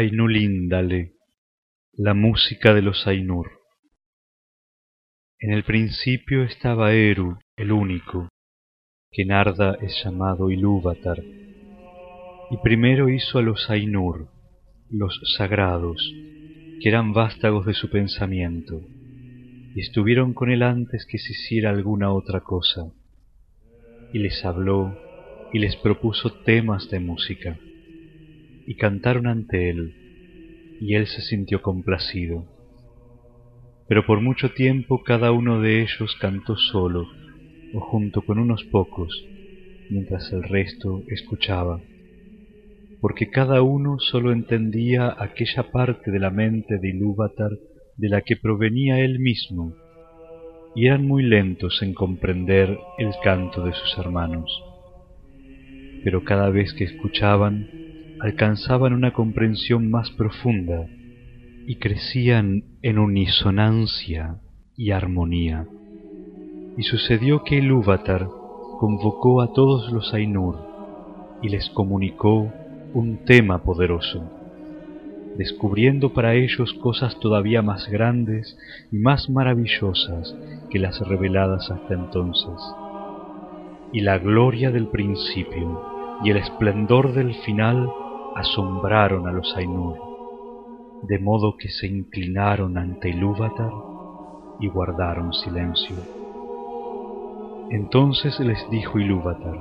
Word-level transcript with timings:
Ainulindale, 0.00 1.14
la 1.94 2.14
música 2.14 2.72
de 2.72 2.82
los 2.82 3.08
Ainur. 3.08 3.50
En 5.40 5.52
el 5.52 5.64
principio 5.64 6.44
estaba 6.44 6.92
Eru, 6.92 7.36
el 7.56 7.72
único, 7.72 8.28
que 9.10 9.24
Narda 9.24 9.76
es 9.80 10.00
llamado 10.04 10.52
Ilúvatar, 10.52 11.18
y 11.18 12.56
primero 12.62 13.08
hizo 13.08 13.40
a 13.40 13.42
los 13.42 13.70
Ainur, 13.70 14.28
los 14.88 15.20
sagrados, 15.36 16.14
que 16.80 16.88
eran 16.88 17.12
vástagos 17.12 17.66
de 17.66 17.74
su 17.74 17.90
pensamiento, 17.90 18.80
y 19.74 19.80
estuvieron 19.80 20.32
con 20.32 20.52
él 20.52 20.62
antes 20.62 21.08
que 21.10 21.18
se 21.18 21.32
hiciera 21.32 21.70
alguna 21.70 22.12
otra 22.12 22.42
cosa, 22.42 22.92
y 24.12 24.20
les 24.20 24.44
habló 24.44 24.96
y 25.52 25.58
les 25.58 25.74
propuso 25.74 26.40
temas 26.44 26.88
de 26.88 27.00
música 27.00 27.58
y 28.68 28.74
cantaron 28.74 29.26
ante 29.26 29.70
él, 29.70 29.94
y 30.78 30.94
él 30.94 31.06
se 31.06 31.22
sintió 31.22 31.62
complacido. 31.62 32.44
Pero 33.88 34.04
por 34.04 34.20
mucho 34.20 34.50
tiempo 34.50 35.02
cada 35.02 35.32
uno 35.32 35.62
de 35.62 35.80
ellos 35.80 36.14
cantó 36.20 36.54
solo 36.54 37.06
o 37.72 37.80
junto 37.80 38.20
con 38.20 38.38
unos 38.38 38.64
pocos, 38.64 39.24
mientras 39.88 40.30
el 40.34 40.42
resto 40.42 41.02
escuchaba, 41.08 41.80
porque 43.00 43.30
cada 43.30 43.62
uno 43.62 43.98
sólo 44.00 44.32
entendía 44.32 45.16
aquella 45.18 45.70
parte 45.72 46.10
de 46.10 46.18
la 46.18 46.30
mente 46.30 46.76
de 46.76 46.90
Ilúvatar 46.90 47.52
de 47.96 48.08
la 48.10 48.20
que 48.20 48.36
provenía 48.36 49.00
él 49.00 49.18
mismo, 49.18 49.72
y 50.74 50.88
eran 50.88 51.06
muy 51.06 51.22
lentos 51.22 51.80
en 51.80 51.94
comprender 51.94 52.78
el 52.98 53.12
canto 53.24 53.64
de 53.64 53.72
sus 53.72 53.96
hermanos. 53.96 54.62
Pero 56.04 56.22
cada 56.22 56.50
vez 56.50 56.74
que 56.74 56.84
escuchaban, 56.84 57.87
alcanzaban 58.20 58.92
una 58.92 59.12
comprensión 59.12 59.90
más 59.90 60.10
profunda 60.10 60.86
y 61.66 61.76
crecían 61.76 62.64
en 62.82 62.98
unisonancia 62.98 64.40
y 64.76 64.90
armonía. 64.90 65.66
Y 66.76 66.82
sucedió 66.84 67.42
que 67.44 67.58
el 67.58 67.72
convocó 68.78 69.42
a 69.42 69.52
todos 69.52 69.92
los 69.92 70.14
Ainur 70.14 70.56
y 71.42 71.48
les 71.48 71.68
comunicó 71.70 72.52
un 72.94 73.18
tema 73.24 73.62
poderoso, 73.62 74.24
descubriendo 75.36 76.12
para 76.12 76.34
ellos 76.34 76.72
cosas 76.74 77.18
todavía 77.20 77.62
más 77.62 77.88
grandes 77.88 78.56
y 78.90 78.96
más 78.96 79.28
maravillosas 79.28 80.34
que 80.70 80.78
las 80.78 81.00
reveladas 81.06 81.70
hasta 81.70 81.94
entonces. 81.94 82.74
Y 83.92 84.00
la 84.00 84.18
gloria 84.18 84.70
del 84.70 84.88
principio 84.88 85.82
y 86.24 86.30
el 86.30 86.38
esplendor 86.38 87.12
del 87.12 87.34
final 87.34 87.88
asombraron 88.36 89.26
a 89.26 89.32
los 89.32 89.56
Ainur, 89.56 89.98
de 91.02 91.18
modo 91.18 91.56
que 91.56 91.68
se 91.68 91.86
inclinaron 91.86 92.78
ante 92.78 93.10
Ilúvatar 93.10 93.72
y 94.60 94.68
guardaron 94.68 95.32
silencio. 95.32 95.96
Entonces 97.70 98.38
les 98.40 98.68
dijo 98.70 98.98
Ilúvatar, 98.98 99.58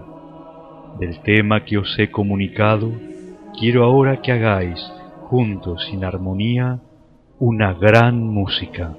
del 0.99 1.21
tema 1.21 1.65
que 1.65 1.77
os 1.77 1.97
he 1.99 2.09
comunicado, 2.09 2.91
quiero 3.59 3.83
ahora 3.83 4.21
que 4.21 4.31
hagáis, 4.31 4.79
juntos 5.29 5.89
en 5.91 6.03
armonía, 6.03 6.79
una 7.39 7.73
gran 7.73 8.19
música. 8.19 8.95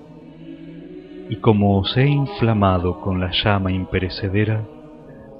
Y 1.29 1.37
como 1.37 1.79
os 1.79 1.97
he 1.97 2.07
inflamado 2.07 3.01
con 3.01 3.21
la 3.21 3.31
llama 3.33 3.73
imperecedera, 3.73 4.65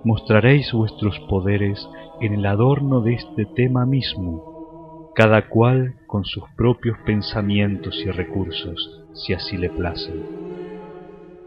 mostraréis 0.05 0.73
vuestros 0.73 1.19
poderes 1.29 1.89
en 2.21 2.35
el 2.35 2.47
adorno 2.47 3.01
de 3.01 3.15
este 3.15 3.47
tema 3.47 3.87
mismo, 3.87 5.13
cada 5.15 5.49
cual 5.49 5.95
con 6.07 6.25
sus 6.25 6.45
propios 6.57 6.97
pensamientos 7.05 8.01
y 8.05 8.11
recursos, 8.11 9.05
si 9.15 9.35
así 9.35 9.57
le 9.57 9.71
place. 9.71 10.13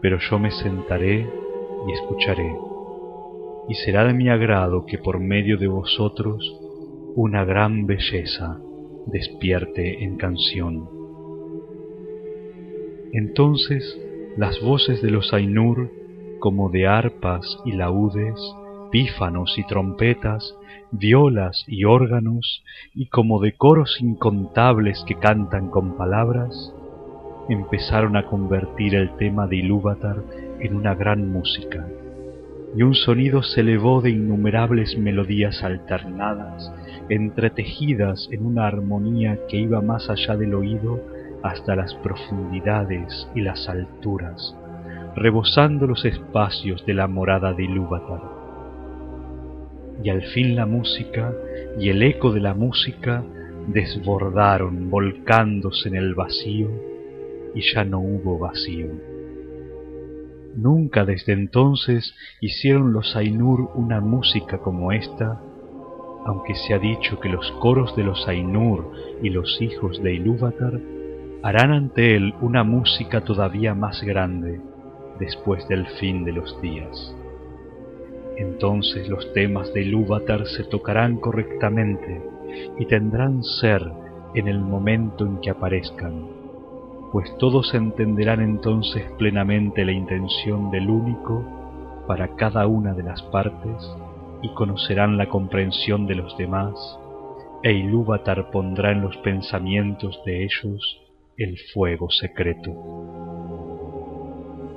Pero 0.00 0.18
yo 0.18 0.38
me 0.38 0.50
sentaré 0.50 1.28
y 1.88 1.92
escucharé, 1.92 2.54
y 3.68 3.74
será 3.74 4.04
de 4.04 4.14
mi 4.14 4.28
agrado 4.28 4.84
que 4.86 4.98
por 4.98 5.20
medio 5.20 5.56
de 5.56 5.68
vosotros 5.68 6.58
una 7.14 7.44
gran 7.44 7.86
belleza 7.86 8.58
despierte 9.06 10.04
en 10.04 10.16
canción. 10.16 10.88
Entonces 13.12 13.98
las 14.36 14.60
voces 14.62 15.02
de 15.02 15.10
los 15.10 15.32
Ainur, 15.34 15.90
como 16.42 16.70
de 16.70 16.88
arpas 16.88 17.46
y 17.64 17.70
laúdes, 17.70 18.34
pífanos 18.90 19.56
y 19.58 19.64
trompetas, 19.64 20.56
violas 20.90 21.64
y 21.68 21.84
órganos, 21.84 22.64
y 22.96 23.06
como 23.06 23.40
de 23.40 23.52
coros 23.52 23.98
incontables 24.00 25.04
que 25.06 25.14
cantan 25.14 25.70
con 25.70 25.96
palabras, 25.96 26.74
empezaron 27.48 28.16
a 28.16 28.26
convertir 28.26 28.96
el 28.96 29.16
tema 29.18 29.46
de 29.46 29.58
Ilúvatar 29.58 30.16
en 30.58 30.74
una 30.74 30.96
gran 30.96 31.30
música, 31.30 31.86
y 32.74 32.82
un 32.82 32.96
sonido 32.96 33.44
se 33.44 33.60
elevó 33.60 34.00
de 34.00 34.10
innumerables 34.10 34.98
melodías 34.98 35.62
alternadas, 35.62 36.72
entretejidas 37.08 38.28
en 38.32 38.44
una 38.44 38.66
armonía 38.66 39.38
que 39.48 39.58
iba 39.58 39.80
más 39.80 40.10
allá 40.10 40.36
del 40.36 40.54
oído 40.54 41.00
hasta 41.44 41.76
las 41.76 41.94
profundidades 41.94 43.28
y 43.32 43.42
las 43.42 43.68
alturas, 43.68 44.56
rebosando 45.14 45.86
los 45.86 46.04
espacios 46.04 46.84
de 46.86 46.94
la 46.94 47.06
morada 47.06 47.52
de 47.52 47.64
Ilúvatar 47.64 48.42
y 50.02 50.10
al 50.10 50.22
fin 50.22 50.56
la 50.56 50.66
música 50.66 51.32
y 51.78 51.88
el 51.88 52.02
eco 52.02 52.32
de 52.32 52.40
la 52.40 52.54
música 52.54 53.22
desbordaron 53.68 54.90
volcándose 54.90 55.88
en 55.88 55.96
el 55.96 56.14
vacío 56.14 56.70
y 57.54 57.62
ya 57.72 57.84
no 57.84 58.00
hubo 58.00 58.38
vacío. 58.38 58.88
Nunca 60.56 61.04
desde 61.04 61.32
entonces 61.32 62.14
hicieron 62.40 62.92
los 62.92 63.16
Ainur 63.16 63.70
una 63.74 64.00
música 64.00 64.58
como 64.58 64.92
esta, 64.92 65.40
aunque 66.26 66.54
se 66.54 66.74
ha 66.74 66.78
dicho 66.78 67.20
que 67.20 67.28
los 67.28 67.50
coros 67.52 67.96
de 67.96 68.04
los 68.04 68.28
Ainur 68.28 68.92
y 69.22 69.30
los 69.30 69.60
hijos 69.62 70.02
de 70.02 70.14
Ilúvatar 70.14 70.80
harán 71.42 71.72
ante 71.72 72.16
él 72.16 72.34
una 72.40 72.64
música 72.64 73.22
todavía 73.22 73.74
más 73.74 74.02
grande 74.02 74.60
después 75.22 75.66
del 75.68 75.86
fin 76.00 76.24
de 76.24 76.32
los 76.32 76.60
días. 76.60 77.14
Entonces 78.36 79.08
los 79.08 79.32
temas 79.32 79.72
de 79.72 79.82
Ilúvatar 79.82 80.46
se 80.46 80.64
tocarán 80.64 81.18
correctamente 81.18 82.20
y 82.78 82.86
tendrán 82.86 83.44
ser 83.44 83.82
en 84.34 84.48
el 84.48 84.58
momento 84.58 85.24
en 85.24 85.38
que 85.38 85.50
aparezcan, 85.50 86.26
pues 87.12 87.36
todos 87.38 87.72
entenderán 87.74 88.40
entonces 88.40 89.04
plenamente 89.16 89.84
la 89.84 89.92
intención 89.92 90.70
del 90.72 90.90
único 90.90 91.44
para 92.08 92.34
cada 92.34 92.66
una 92.66 92.92
de 92.92 93.04
las 93.04 93.22
partes 93.22 93.96
y 94.42 94.48
conocerán 94.54 95.18
la 95.18 95.28
comprensión 95.28 96.06
de 96.08 96.16
los 96.16 96.36
demás, 96.36 96.74
e 97.62 97.72
Ilúvatar 97.72 98.50
pondrá 98.50 98.90
en 98.90 99.02
los 99.02 99.16
pensamientos 99.18 100.20
de 100.26 100.44
ellos 100.44 100.98
el 101.36 101.56
fuego 101.72 102.10
secreto. 102.10 103.21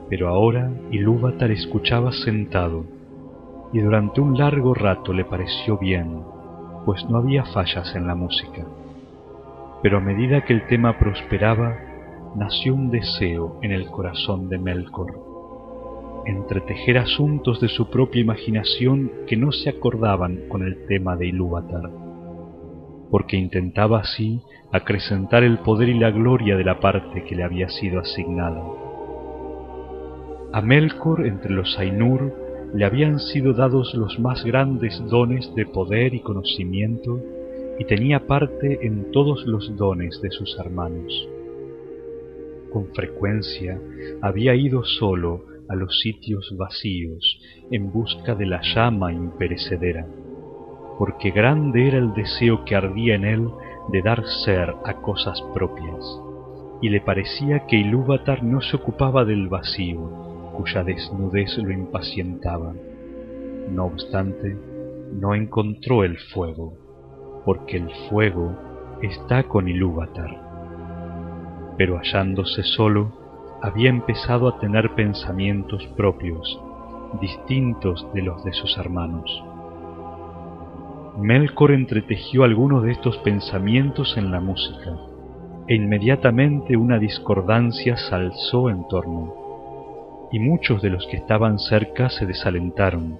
Pero 0.09 0.29
ahora 0.29 0.71
Ilúvatar 0.91 1.51
escuchaba 1.51 2.11
sentado, 2.11 2.85
y 3.73 3.79
durante 3.79 4.21
un 4.21 4.37
largo 4.37 4.73
rato 4.73 5.11
le 5.13 5.25
pareció 5.25 5.77
bien, 5.77 6.21
pues 6.85 7.03
no 7.09 7.17
había 7.17 7.43
fallas 7.45 7.95
en 7.95 8.07
la 8.07 8.15
música. 8.15 8.65
Pero 9.81 9.97
a 9.97 10.01
medida 10.01 10.45
que 10.45 10.53
el 10.53 10.67
tema 10.67 10.97
prosperaba, 10.97 11.75
nació 12.35 12.75
un 12.75 12.89
deseo 12.89 13.59
en 13.61 13.71
el 13.71 13.87
corazón 13.87 14.49
de 14.49 14.57
Melkor, 14.59 16.23
entretejer 16.25 16.97
asuntos 16.97 17.59
de 17.61 17.67
su 17.67 17.89
propia 17.89 18.21
imaginación 18.21 19.11
que 19.27 19.37
no 19.37 19.51
se 19.51 19.69
acordaban 19.69 20.47
con 20.49 20.63
el 20.63 20.85
tema 20.87 21.15
de 21.15 21.27
Ilúvatar, 21.27 21.89
porque 23.09 23.37
intentaba 23.37 23.99
así 23.99 24.41
acrecentar 24.71 25.43
el 25.43 25.59
poder 25.59 25.89
y 25.89 25.99
la 25.99 26.11
gloria 26.11 26.55
de 26.57 26.63
la 26.63 26.79
parte 26.79 27.23
que 27.23 27.35
le 27.35 27.43
había 27.43 27.69
sido 27.69 27.99
asignada. 27.99 28.61
A 30.55 30.61
Melkor 30.61 31.27
entre 31.27 31.51
los 31.51 31.77
Ainur 31.77 32.31
le 32.73 32.85
habían 32.85 33.19
sido 33.19 33.51
dados 33.51 33.93
los 33.93 34.17
más 34.19 34.45
grandes 34.45 35.03
dones 35.09 35.53
de 35.53 35.65
poder 35.65 36.13
y 36.13 36.21
conocimiento, 36.21 37.19
y 37.77 37.83
tenía 37.83 38.25
parte 38.25 38.79
en 38.87 39.11
todos 39.11 39.45
los 39.45 39.75
dones 39.75 40.21
de 40.21 40.31
sus 40.31 40.57
hermanos. 40.57 41.27
Con 42.71 42.85
frecuencia 42.93 43.77
había 44.21 44.55
ido 44.55 44.85
solo 44.85 45.43
a 45.67 45.75
los 45.75 45.99
sitios 45.99 46.55
vacíos 46.55 47.37
en 47.69 47.91
busca 47.91 48.33
de 48.33 48.45
la 48.45 48.61
llama 48.61 49.11
imperecedera, 49.11 50.07
porque 50.97 51.31
grande 51.31 51.89
era 51.89 51.97
el 51.97 52.13
deseo 52.13 52.63
que 52.63 52.75
ardía 52.75 53.15
en 53.15 53.25
él 53.25 53.49
de 53.91 54.01
dar 54.01 54.23
ser 54.45 54.73
a 54.85 55.01
cosas 55.01 55.37
propias, 55.53 56.21
y 56.81 56.87
le 56.87 57.01
parecía 57.01 57.67
que 57.67 57.75
Ilúvatar 57.75 58.41
no 58.41 58.61
se 58.61 58.77
ocupaba 58.77 59.25
del 59.25 59.49
vacío, 59.49 60.24
cuya 60.55 60.83
desnudez 60.83 61.57
lo 61.57 61.71
impacientaba. 61.71 62.73
No 63.71 63.85
obstante, 63.85 64.57
no 65.13 65.33
encontró 65.35 66.03
el 66.03 66.17
fuego, 66.17 66.73
porque 67.45 67.77
el 67.77 67.89
fuego 68.09 68.55
está 69.01 69.43
con 69.43 69.67
Ilúvatar. 69.67 70.41
Pero 71.77 71.97
hallándose 71.97 72.63
solo, 72.63 73.11
había 73.61 73.89
empezado 73.89 74.47
a 74.47 74.59
tener 74.59 74.95
pensamientos 74.95 75.85
propios, 75.95 76.59
distintos 77.21 78.07
de 78.13 78.21
los 78.21 78.43
de 78.43 78.53
sus 78.53 78.77
hermanos. 78.77 79.43
Melkor 81.17 81.71
entretejió 81.71 82.43
algunos 82.43 82.83
de 82.83 82.91
estos 82.91 83.17
pensamientos 83.19 84.17
en 84.17 84.31
la 84.31 84.41
música, 84.41 84.97
e 85.67 85.75
inmediatamente 85.75 86.75
una 86.77 86.99
discordancia 86.99 87.95
se 87.97 88.13
alzó 88.13 88.69
en 88.69 88.87
torno, 88.87 89.44
y 90.35 90.39
muchos 90.39 90.81
de 90.81 90.89
los 90.89 91.07
que 91.07 91.15
estaban 91.15 91.59
cerca 91.59 92.09
se 92.09 92.25
desalentaron. 92.25 93.19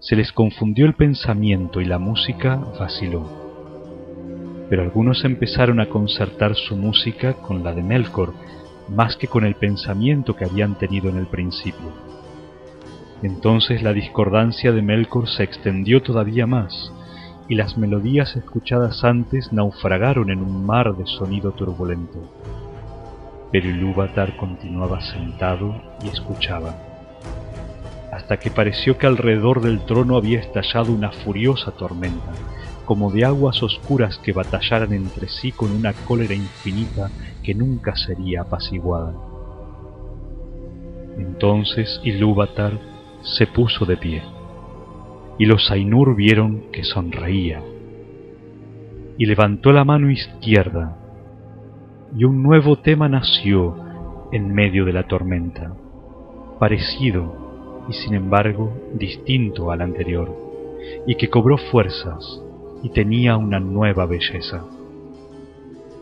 Se 0.00 0.16
les 0.16 0.32
confundió 0.32 0.86
el 0.86 0.94
pensamiento 0.94 1.80
y 1.80 1.84
la 1.84 2.00
música 2.00 2.56
vaciló. 2.56 3.30
Pero 4.68 4.82
algunos 4.82 5.24
empezaron 5.24 5.78
a 5.78 5.88
concertar 5.88 6.56
su 6.56 6.74
música 6.74 7.34
con 7.34 7.62
la 7.62 7.72
de 7.72 7.84
Melkor, 7.84 8.34
más 8.88 9.14
que 9.14 9.28
con 9.28 9.44
el 9.44 9.54
pensamiento 9.54 10.34
que 10.34 10.44
habían 10.44 10.76
tenido 10.78 11.10
en 11.10 11.18
el 11.18 11.28
principio. 11.28 11.92
Entonces 13.22 13.80
la 13.84 13.92
discordancia 13.92 14.72
de 14.72 14.82
Melkor 14.82 15.28
se 15.28 15.44
extendió 15.44 16.02
todavía 16.02 16.48
más, 16.48 16.92
y 17.48 17.54
las 17.54 17.78
melodías 17.78 18.34
escuchadas 18.34 19.04
antes 19.04 19.52
naufragaron 19.52 20.28
en 20.28 20.40
un 20.40 20.66
mar 20.66 20.96
de 20.96 21.06
sonido 21.06 21.52
turbulento. 21.52 22.18
Pero 23.52 23.68
Ilúvatar 23.68 24.36
continuaba 24.36 25.00
sentado 25.02 25.74
y 26.02 26.08
escuchaba, 26.08 26.74
hasta 28.10 28.38
que 28.38 28.50
pareció 28.50 28.98
que 28.98 29.06
alrededor 29.06 29.60
del 29.60 29.84
trono 29.86 30.16
había 30.16 30.40
estallado 30.40 30.92
una 30.92 31.12
furiosa 31.12 31.70
tormenta, 31.72 32.32
como 32.86 33.10
de 33.10 33.24
aguas 33.24 33.62
oscuras 33.62 34.18
que 34.18 34.32
batallaran 34.32 34.92
entre 34.92 35.28
sí 35.28 35.52
con 35.52 35.70
una 35.70 35.92
cólera 35.92 36.34
infinita 36.34 37.10
que 37.42 37.54
nunca 37.54 37.94
sería 37.94 38.42
apaciguada. 38.42 39.14
Entonces 41.18 42.00
Ilúvatar 42.04 42.72
se 43.22 43.46
puso 43.46 43.84
de 43.84 43.96
pie, 43.96 44.22
y 45.38 45.46
los 45.46 45.70
Ainur 45.70 46.16
vieron 46.16 46.70
que 46.72 46.84
sonreía, 46.84 47.62
y 49.18 49.26
levantó 49.26 49.72
la 49.72 49.84
mano 49.84 50.10
izquierda, 50.10 50.98
y 52.16 52.24
un 52.24 52.42
nuevo 52.42 52.76
tema 52.76 53.08
nació 53.08 53.74
en 54.32 54.52
medio 54.52 54.84
de 54.84 54.92
la 54.92 55.04
tormenta, 55.04 55.72
parecido 56.58 57.84
y 57.88 57.94
sin 57.94 58.14
embargo 58.14 58.72
distinto 58.94 59.70
al 59.70 59.80
anterior, 59.80 60.30
y 61.06 61.14
que 61.14 61.28
cobró 61.28 61.56
fuerzas 61.56 62.40
y 62.82 62.90
tenía 62.90 63.36
una 63.36 63.60
nueva 63.60 64.06
belleza. 64.06 64.64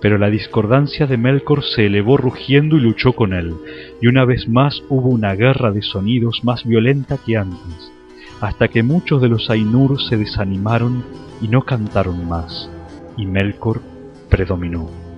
Pero 0.01 0.17
la 0.19 0.31
discordancia 0.31 1.07
de 1.07 1.17
Melkor 1.17 1.63
se 1.63 1.87
elevó 1.87 2.17
rugiendo 2.17 2.77
y 2.77 2.81
luchó 2.81 3.13
con 3.13 3.35
él, 3.35 3.55
y 4.01 4.07
una 4.07 4.25
vez 4.25 4.49
más 4.49 4.83
hubo 4.89 5.11
una 5.11 5.35
guerra 5.35 5.71
de 5.73 5.83
sonidos 5.83 6.41
más 6.43 6.65
violenta 6.65 7.19
que 7.25 7.37
antes, 7.37 7.93
hasta 8.41 8.69
que 8.69 8.83
muchos 8.83 9.21
de 9.21 9.29
los 9.29 9.51
Ainur 9.51 10.01
se 10.01 10.17
desanimaron 10.17 11.05
y 11.41 11.49
no 11.49 11.63
cantaron 11.63 12.27
más, 12.27 12.71
y 13.17 13.27
Melkor 13.27 13.83
predominó. 14.31 15.10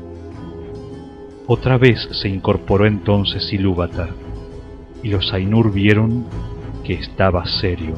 Otra 1.49 1.77
vez 1.77 2.09
se 2.13 2.29
incorporó 2.29 2.87
entonces 2.87 3.53
Ilúvatar, 3.53 4.11
y 5.03 5.09
los 5.09 5.33
Ainur 5.33 5.73
vieron 5.73 6.25
que 6.85 6.95
estaba 6.95 7.45
serio, 7.47 7.95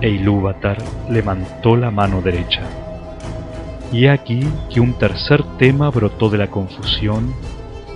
e 0.00 0.10
Ilúvatar 0.10 0.78
levantó 1.08 1.76
la 1.76 1.92
mano 1.92 2.20
derecha. 2.22 2.62
Y 3.92 4.08
aquí 4.08 4.40
que 4.68 4.80
un 4.80 4.94
tercer 4.94 5.44
tema 5.58 5.90
brotó 5.90 6.28
de 6.28 6.38
la 6.38 6.50
confusión 6.50 7.32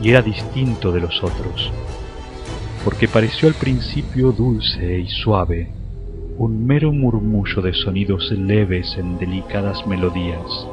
y 0.01 0.11
era 0.11 0.23
distinto 0.23 0.93
de 0.93 1.01
los 1.01 1.21
otros, 1.25 1.73
porque 2.85 3.09
pareció 3.09 3.49
al 3.49 3.55
principio 3.55 4.31
dulce 4.31 5.01
y 5.01 5.09
suave, 5.09 5.73
un 6.39 6.65
mero 6.65 6.93
murmullo 6.93 7.61
de 7.61 7.75
sonidos 7.75 8.31
leves 8.31 8.97
en 8.99 9.19
delicadas 9.19 9.85
melodías, 9.89 10.69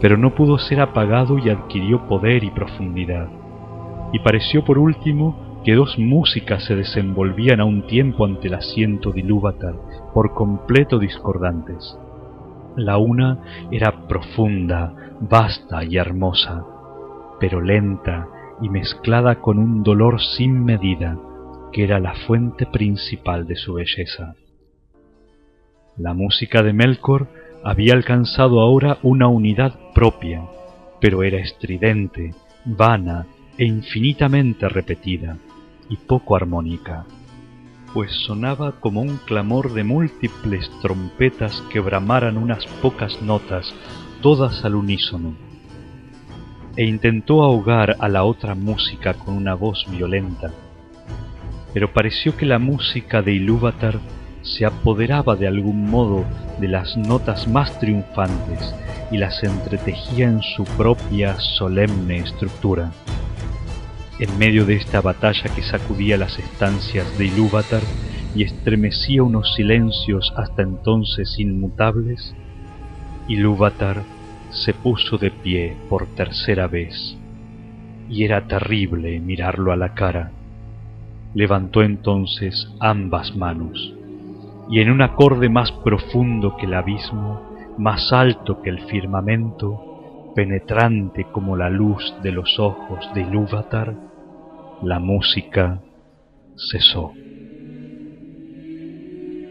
pero 0.00 0.16
no 0.16 0.34
pudo 0.34 0.58
ser 0.58 0.80
apagado 0.80 1.38
y 1.38 1.50
adquirió 1.50 2.06
poder 2.06 2.44
y 2.44 2.50
profundidad, 2.50 3.28
y 4.12 4.18
pareció 4.20 4.64
por 4.64 4.78
último 4.78 5.60
que 5.64 5.74
dos 5.74 5.98
músicas 5.98 6.64
se 6.64 6.76
desenvolvían 6.76 7.60
a 7.60 7.64
un 7.64 7.86
tiempo 7.86 8.24
ante 8.24 8.48
el 8.48 8.54
asiento 8.54 9.12
de 9.12 9.20
Ilúvatar, 9.20 9.74
por 10.14 10.34
completo 10.34 10.98
discordantes 10.98 11.98
la 12.78 12.96
una 12.98 13.66
era 13.72 14.06
profunda, 14.06 14.94
vasta 15.20 15.84
y 15.84 15.96
hermosa, 15.96 16.64
pero 17.40 17.60
lenta 17.60 18.28
y 18.60 18.68
mezclada 18.68 19.40
con 19.40 19.58
un 19.58 19.82
dolor 19.82 20.20
sin 20.20 20.64
medida 20.64 21.18
que 21.72 21.84
era 21.84 21.98
la 21.98 22.14
fuente 22.26 22.66
principal 22.66 23.46
de 23.46 23.56
su 23.56 23.74
belleza. 23.74 24.34
La 25.96 26.14
música 26.14 26.62
de 26.62 26.72
Melkor 26.72 27.28
había 27.64 27.94
alcanzado 27.94 28.60
ahora 28.60 28.98
una 29.02 29.28
unidad 29.28 29.78
propia, 29.94 30.42
pero 31.00 31.22
era 31.22 31.38
estridente, 31.38 32.34
vana 32.64 33.26
e 33.56 33.64
infinitamente 33.64 34.68
repetida, 34.68 35.36
y 35.88 35.96
poco 35.96 36.36
armónica 36.36 37.06
pues 37.92 38.12
sonaba 38.26 38.72
como 38.80 39.00
un 39.00 39.16
clamor 39.18 39.72
de 39.72 39.84
múltiples 39.84 40.70
trompetas 40.82 41.62
que 41.72 41.80
bramaran 41.80 42.36
unas 42.36 42.66
pocas 42.82 43.20
notas, 43.22 43.74
todas 44.20 44.64
al 44.64 44.74
unísono. 44.74 45.34
E 46.76 46.84
intentó 46.84 47.42
ahogar 47.42 47.96
a 47.98 48.08
la 48.08 48.24
otra 48.24 48.54
música 48.54 49.14
con 49.14 49.36
una 49.36 49.54
voz 49.54 49.84
violenta, 49.90 50.52
pero 51.74 51.92
pareció 51.92 52.36
que 52.36 52.46
la 52.46 52.58
música 52.58 53.22
de 53.22 53.32
Ilúvatar 53.32 53.98
se 54.48 54.64
apoderaba 54.64 55.36
de 55.36 55.46
algún 55.46 55.90
modo 55.90 56.24
de 56.58 56.68
las 56.68 56.96
notas 56.96 57.46
más 57.46 57.78
triunfantes 57.78 58.74
y 59.10 59.18
las 59.18 59.42
entretejía 59.44 60.26
en 60.26 60.42
su 60.42 60.64
propia 60.64 61.38
solemne 61.38 62.18
estructura. 62.18 62.90
En 64.18 64.36
medio 64.38 64.64
de 64.64 64.74
esta 64.74 65.00
batalla 65.00 65.54
que 65.54 65.62
sacudía 65.62 66.16
las 66.16 66.38
estancias 66.38 67.18
de 67.18 67.26
Ilúvatar 67.26 67.82
y 68.34 68.42
estremecía 68.42 69.22
unos 69.22 69.54
silencios 69.54 70.32
hasta 70.36 70.62
entonces 70.62 71.36
inmutables, 71.38 72.34
Ilúvatar 73.28 74.02
se 74.50 74.72
puso 74.72 75.18
de 75.18 75.30
pie 75.30 75.76
por 75.88 76.06
tercera 76.14 76.66
vez, 76.66 77.16
y 78.08 78.24
era 78.24 78.46
terrible 78.46 79.20
mirarlo 79.20 79.72
a 79.72 79.76
la 79.76 79.94
cara. 79.94 80.32
Levantó 81.34 81.82
entonces 81.82 82.68
ambas 82.80 83.36
manos, 83.36 83.92
y 84.70 84.80
en 84.80 84.90
un 84.90 85.02
acorde 85.02 85.48
más 85.48 85.72
profundo 85.72 86.56
que 86.56 86.66
el 86.66 86.74
abismo, 86.74 87.74
más 87.78 88.12
alto 88.12 88.60
que 88.60 88.70
el 88.70 88.80
firmamento, 88.86 90.32
penetrante 90.34 91.24
como 91.32 91.56
la 91.56 91.70
luz 91.70 92.14
de 92.22 92.32
los 92.32 92.58
ojos 92.58 93.08
de 93.14 93.22
Ilúvatar, 93.22 93.94
la 94.82 94.98
música 94.98 95.80
cesó. 96.70 97.12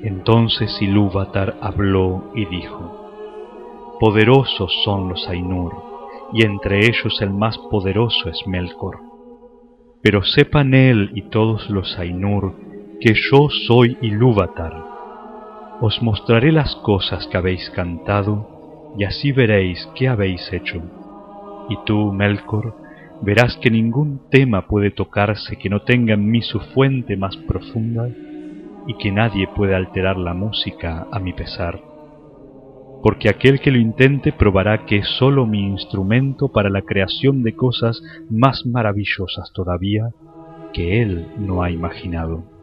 Entonces 0.03 0.81
Ilúvatar 0.81 1.55
habló 1.61 2.31
y 2.35 2.45
dijo, 2.45 3.97
Poderosos 3.99 4.71
son 4.85 5.09
los 5.09 5.27
Ainur, 5.27 5.73
y 6.31 6.45
entre 6.45 6.85
ellos 6.85 7.19
el 7.21 7.31
más 7.31 7.57
poderoso 7.71 8.29
es 8.29 8.45
Melkor. 8.45 8.99
Pero 10.03 10.23
sepan 10.23 10.75
él 10.75 11.11
y 11.15 11.23
todos 11.23 11.69
los 11.71 11.97
Ainur 11.97 12.53
que 13.01 13.15
yo 13.15 13.49
soy 13.49 13.97
Ilúvatar. 14.01 14.96
Os 15.79 16.01
mostraré 16.01 16.51
las 16.51 16.75
cosas 16.77 17.27
que 17.27 17.37
habéis 17.37 17.69
cantado, 17.69 18.93
y 18.97 19.03
así 19.03 19.31
veréis 19.31 19.87
qué 19.93 20.07
habéis 20.07 20.51
hecho. 20.51 20.81
Y 21.69 21.77
tú, 21.85 22.11
Melkor, 22.11 22.73
verás 23.21 23.57
que 23.57 23.69
ningún 23.69 24.21
tema 24.31 24.65
puede 24.65 24.89
tocarse 24.89 25.57
que 25.57 25.69
no 25.69 25.83
tenga 25.83 26.15
en 26.15 26.31
mí 26.31 26.41
su 26.41 26.59
fuente 26.59 27.15
más 27.15 27.37
profunda 27.37 28.09
y 28.87 28.93
que 28.95 29.11
nadie 29.11 29.47
puede 29.55 29.75
alterar 29.75 30.17
la 30.17 30.33
música 30.33 31.05
a 31.11 31.19
mi 31.19 31.33
pesar. 31.33 31.79
Porque 33.03 33.29
aquel 33.29 33.59
que 33.59 33.69
lo 33.69 33.77
intente 33.77 34.31
probará 34.31 34.85
que 34.85 34.97
es 34.97 35.07
sólo 35.19 35.45
mi 35.45 35.61
instrumento 35.61 36.47
para 36.47 36.71
la 36.71 36.81
creación 36.81 37.43
de 37.43 37.55
cosas 37.55 38.01
más 38.31 38.65
maravillosas 38.65 39.51
todavía 39.53 40.09
que 40.73 41.03
él 41.03 41.27
no 41.37 41.61
ha 41.61 41.69
imaginado. 41.69 42.56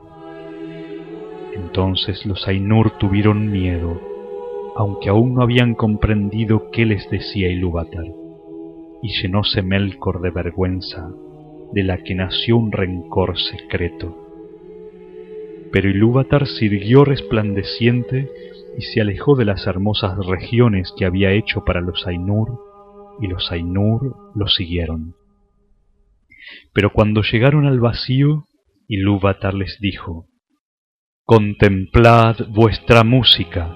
Entonces 1.55 2.27
los 2.27 2.49
Ainur 2.49 2.99
tuvieron 2.99 3.51
miedo, 3.51 4.01
aunque 4.77 5.09
aún 5.09 5.35
no 5.35 5.43
habían 5.43 5.75
comprendido 5.75 6.71
qué 6.73 6.85
les 6.85 7.09
decía 7.11 7.49
Ilúvatar 7.49 8.07
y 9.03 9.21
llenóse 9.21 9.63
Melkor 9.63 10.21
de 10.21 10.31
vergüenza, 10.31 11.11
de 11.73 11.83
la 11.85 11.99
que 11.99 12.15
nació 12.15 12.57
un 12.57 12.73
rencor 12.73 13.39
secreto. 13.39 14.17
Pero 15.71 15.91
Ilúvatar 15.91 16.47
siguió 16.47 17.05
resplandeciente 17.05 18.31
y 18.77 18.83
se 18.83 19.01
alejó 19.01 19.37
de 19.37 19.45
las 19.45 19.67
hermosas 19.67 20.17
regiones 20.27 20.93
que 20.97 21.05
había 21.05 21.33
hecho 21.33 21.65
para 21.65 21.81
los 21.81 22.07
Ainur 22.07 22.61
y 23.21 23.29
los 23.29 23.53
Ainur 23.53 24.17
lo 24.35 24.49
siguieron. 24.49 25.15
Pero 26.73 26.93
cuando 26.93 27.23
llegaron 27.23 27.67
al 27.67 27.79
vacío, 27.79 28.45
Ilúvatar 28.89 29.55
les 29.55 29.79
dijo, 29.81 30.27
Contemplad 31.27 32.37
vuestra 32.51 33.03
música. 33.03 33.75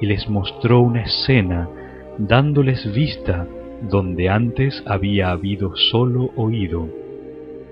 Y 0.00 0.06
les 0.06 0.30
mostró 0.30 0.80
una 0.80 1.02
escena 1.02 1.68
dándoles 2.16 2.90
vista 2.94 3.46
donde 3.82 4.30
antes 4.30 4.82
había 4.86 5.30
habido 5.30 5.76
solo 5.76 6.30
oído. 6.36 6.88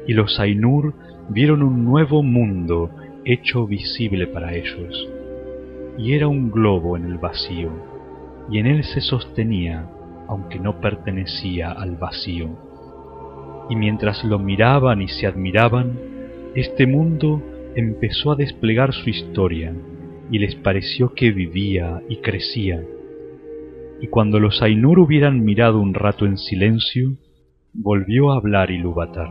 Y 0.06 0.12
los 0.12 0.38
Ainur 0.40 0.92
vieron 1.30 1.62
un 1.62 1.87
nuevo 1.87 2.23
mundo 2.23 2.90
hecho 3.25 3.66
visible 3.66 4.26
para 4.26 4.54
ellos. 4.54 5.08
Y 5.97 6.12
era 6.12 6.28
un 6.28 6.50
globo 6.50 6.99
en 6.99 7.06
el 7.06 7.16
vacío, 7.16 7.70
y 8.50 8.58
en 8.58 8.66
él 8.66 8.85
se 8.85 9.00
sostenía, 9.00 9.88
aunque 10.28 10.61
no 10.61 10.82
pertenecía 10.82 11.73
al 11.73 11.97
vacío. 11.97 12.50
Y 13.70 13.76
mientras 13.76 14.23
lo 14.23 14.38
miraban 14.38 15.00
y 15.00 15.08
se 15.08 15.26
admiraban, 15.26 15.99
este 16.54 16.87
mundo 16.87 17.42
empezó 17.75 18.33
a 18.33 18.37
desplegar 18.37 18.93
su 18.93 19.11
historia, 19.11 19.75
y 20.31 20.39
les 20.39 20.55
pareció 20.57 21.15
que 21.15 21.31
vivía 21.31 22.03
y 22.09 22.17
crecía. 22.17 22.83
Y 24.01 24.09
cuando 24.09 24.39
los 24.39 24.63
Ainur 24.63 24.99
hubieran 24.99 25.45
mirado 25.45 25.81
un 25.81 25.95
rato 25.95 26.27
en 26.27 26.39
silencio, 26.39 27.17
volvió 27.73 28.33
a 28.33 28.37
hablar 28.37 28.71
Ilúvatar. 28.71 29.29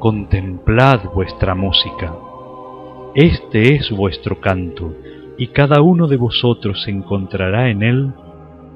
Contemplad 0.00 1.04
vuestra 1.14 1.54
música. 1.54 2.14
Este 3.14 3.74
es 3.76 3.90
vuestro 3.90 4.40
canto, 4.40 4.94
y 5.38 5.48
cada 5.48 5.82
uno 5.82 6.08
de 6.08 6.16
vosotros 6.16 6.86
encontrará 6.88 7.70
en 7.70 7.82
él, 7.82 8.12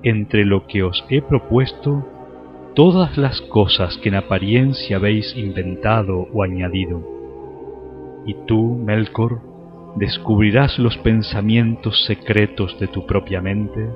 entre 0.03 0.45
lo 0.45 0.67
que 0.67 0.83
os 0.83 1.05
he 1.11 1.21
propuesto, 1.21 2.07
todas 2.75 3.19
las 3.19 3.41
cosas 3.43 3.99
que 3.99 4.09
en 4.09 4.15
apariencia 4.15 4.97
habéis 4.97 5.37
inventado 5.37 6.29
o 6.33 6.43
añadido. 6.43 7.18
Y 8.27 8.35
tú, 8.47 8.77
Melkor, 8.85 9.41
descubrirás 9.97 10.79
los 10.79 10.97
pensamientos 10.99 12.05
secretos 12.07 12.79
de 12.79 12.89
tu 12.89 13.07
propia 13.07 13.41
mente, 13.41 13.89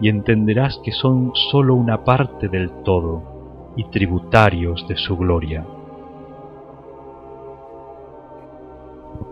y 0.00 0.08
entenderás 0.08 0.80
que 0.84 0.92
son 0.92 1.32
sólo 1.50 1.74
una 1.74 2.04
parte 2.04 2.48
del 2.48 2.70
todo 2.84 3.72
y 3.76 3.84
tributarios 3.90 4.86
de 4.88 4.96
su 4.96 5.16
gloria. 5.16 5.64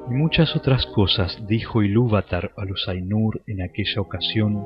Y 0.08 0.14
muchas 0.14 0.54
otras 0.56 0.86
cosas 0.86 1.44
dijo 1.46 1.82
Ilúvatar 1.82 2.52
a 2.56 2.64
los 2.64 2.88
Ainur 2.88 3.42
en 3.46 3.62
aquella 3.62 4.00
ocasión, 4.00 4.62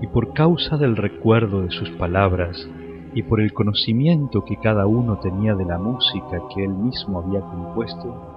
y 0.00 0.06
por 0.06 0.32
causa 0.32 0.76
del 0.76 0.96
recuerdo 0.96 1.62
de 1.62 1.70
sus 1.70 1.90
palabras 1.90 2.68
y 3.14 3.22
por 3.22 3.40
el 3.40 3.52
conocimiento 3.54 4.44
que 4.44 4.58
cada 4.58 4.86
uno 4.86 5.18
tenía 5.20 5.54
de 5.54 5.64
la 5.64 5.78
música 5.78 6.42
que 6.54 6.64
él 6.64 6.70
mismo 6.70 7.20
había 7.20 7.40
compuesto, 7.40 8.35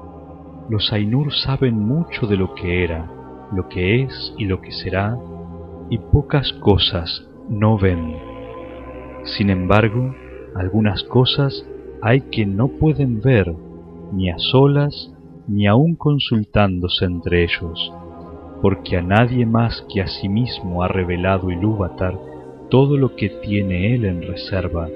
los 0.70 0.94
Ainur 0.94 1.34
saben 1.34 1.76
mucho 1.80 2.28
de 2.28 2.38
lo 2.38 2.54
que 2.54 2.84
era, 2.84 3.10
lo 3.52 3.68
que 3.68 4.04
es 4.04 4.34
y 4.38 4.46
lo 4.46 4.62
que 4.62 4.72
será, 4.72 5.18
y 5.90 5.98
pocas 5.98 6.54
cosas 6.54 7.26
no 7.50 7.78
ven. 7.78 8.16
Sin 9.24 9.50
embargo, 9.50 10.14
algunas 10.56 11.04
cosas 11.04 11.66
hay 12.02 12.22
que 12.22 12.46
no 12.46 12.68
pueden 12.68 13.20
ver, 13.22 13.52
ni 14.14 14.30
a 14.30 14.38
solas, 14.38 15.12
ni 15.48 15.66
aun 15.66 15.96
consultándose 15.96 17.06
entre 17.06 17.44
ellos, 17.44 17.92
porque 18.62 18.98
a 18.98 19.02
nadie 19.02 19.48
más 19.48 19.84
que 19.92 20.02
a 20.02 20.08
sí 20.08 20.30
mismo 20.30 20.84
ha 20.84 20.88
revelado 20.88 21.50
Ilúvatar 21.50 22.18
todo 22.70 22.98
lo 22.98 23.16
que 23.16 23.30
tiene 23.30 23.96
él 23.96 24.06
en 24.06 24.22
reserva, 24.22 24.88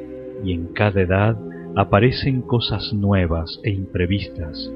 y 0.43 0.53
en 0.53 0.67
cada 0.67 1.01
edad 1.01 1.37
aparecen 1.75 2.43
cosas 2.43 2.93
nuevas 2.93 3.59
e 3.63 3.71
imprevistas, 3.71 4.71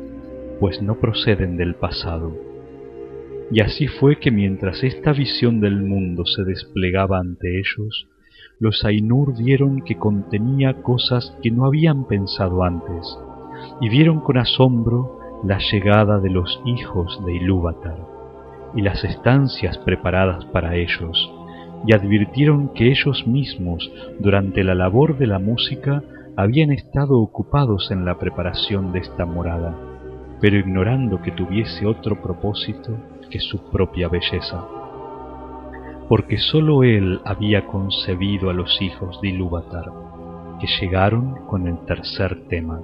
pues 0.59 0.81
no 0.81 0.99
proceden 0.99 1.57
del 1.57 1.75
pasado. 1.75 2.35
Y 3.51 3.61
así 3.61 3.87
fue 3.87 4.17
que 4.17 4.31
mientras 4.31 4.83
esta 4.83 5.13
visión 5.13 5.61
del 5.61 5.81
mundo 5.81 6.25
se 6.25 6.43
desplegaba 6.43 7.19
ante 7.19 7.59
ellos, 7.59 8.07
los 8.59 8.83
Ainur 8.83 9.37
vieron 9.37 9.81
que 9.81 9.97
contenía 9.97 10.81
cosas 10.81 11.37
que 11.41 11.51
no 11.51 11.65
habían 11.65 12.05
pensado 12.07 12.63
antes, 12.63 13.17
y 13.81 13.89
vieron 13.89 14.21
con 14.21 14.37
asombro 14.37 15.19
la 15.43 15.59
llegada 15.59 16.19
de 16.19 16.29
los 16.29 16.61
hijos 16.65 17.21
de 17.25 17.35
Ilúvatar 17.35 17.97
y 18.75 18.81
las 18.81 19.03
estancias 19.03 19.77
preparadas 19.77 20.45
para 20.45 20.75
ellos, 20.75 21.31
y 21.85 21.93
advirtieron 21.93 22.69
que 22.73 22.89
ellos 22.89 23.25
mismos, 23.27 23.91
durante 24.19 24.63
la 24.63 24.75
labor 24.75 25.17
de 25.17 25.27
la 25.27 25.39
música, 25.39 26.03
habían 26.35 26.71
estado 26.71 27.19
ocupados 27.19 27.91
en 27.91 28.05
la 28.05 28.17
preparación 28.19 28.91
de 28.91 28.99
esta 28.99 29.25
morada, 29.25 29.75
pero 30.39 30.57
ignorando 30.57 31.21
que 31.21 31.31
tuviese 31.31 31.85
otro 31.85 32.21
propósito 32.21 32.95
que 33.29 33.39
su 33.39 33.69
propia 33.69 34.07
belleza, 34.07 34.65
porque 36.07 36.37
sólo 36.37 36.83
él 36.83 37.19
había 37.25 37.65
concebido 37.65 38.49
a 38.49 38.53
los 38.53 38.81
hijos 38.81 39.19
de 39.21 39.29
Ilúvatar, 39.29 39.91
que 40.59 40.67
llegaron 40.79 41.45
con 41.47 41.67
el 41.67 41.79
tercer 41.85 42.47
tema, 42.47 42.81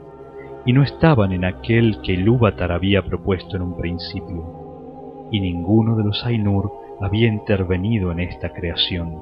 y 0.66 0.74
no 0.74 0.84
estaban 0.84 1.32
en 1.32 1.46
aquel 1.46 2.00
que 2.02 2.14
Ilúvatar 2.14 2.72
había 2.72 3.02
propuesto 3.04 3.56
en 3.56 3.62
un 3.64 3.78
principio, 3.78 5.30
y 5.32 5.40
ninguno 5.40 5.96
de 5.96 6.04
los 6.04 6.26
Ainur 6.26 6.72
había 7.02 7.28
intervenido 7.28 8.12
en 8.12 8.20
esta 8.20 8.52
creación. 8.54 9.20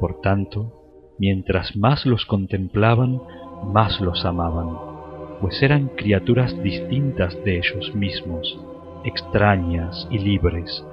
Por 0.00 0.20
tanto, 0.20 1.14
mientras 1.18 1.76
más 1.76 2.04
los 2.06 2.26
contemplaban, 2.26 3.20
más 3.72 4.00
los 4.00 4.24
amaban, 4.24 4.95
pues 5.40 5.62
eran 5.62 5.88
criaturas 5.96 6.60
distintas 6.62 7.36
de 7.44 7.58
ellos 7.58 7.94
mismos, 7.94 8.58
extrañas 9.04 10.08
y 10.10 10.18
libres, 10.18 10.84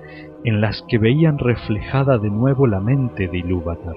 en 0.43 0.61
las 0.61 0.81
que 0.83 0.97
veían 0.97 1.37
reflejada 1.37 2.17
de 2.17 2.29
nuevo 2.29 2.67
la 2.67 2.79
mente 2.79 3.27
de 3.27 3.37
Ilúvatar, 3.39 3.95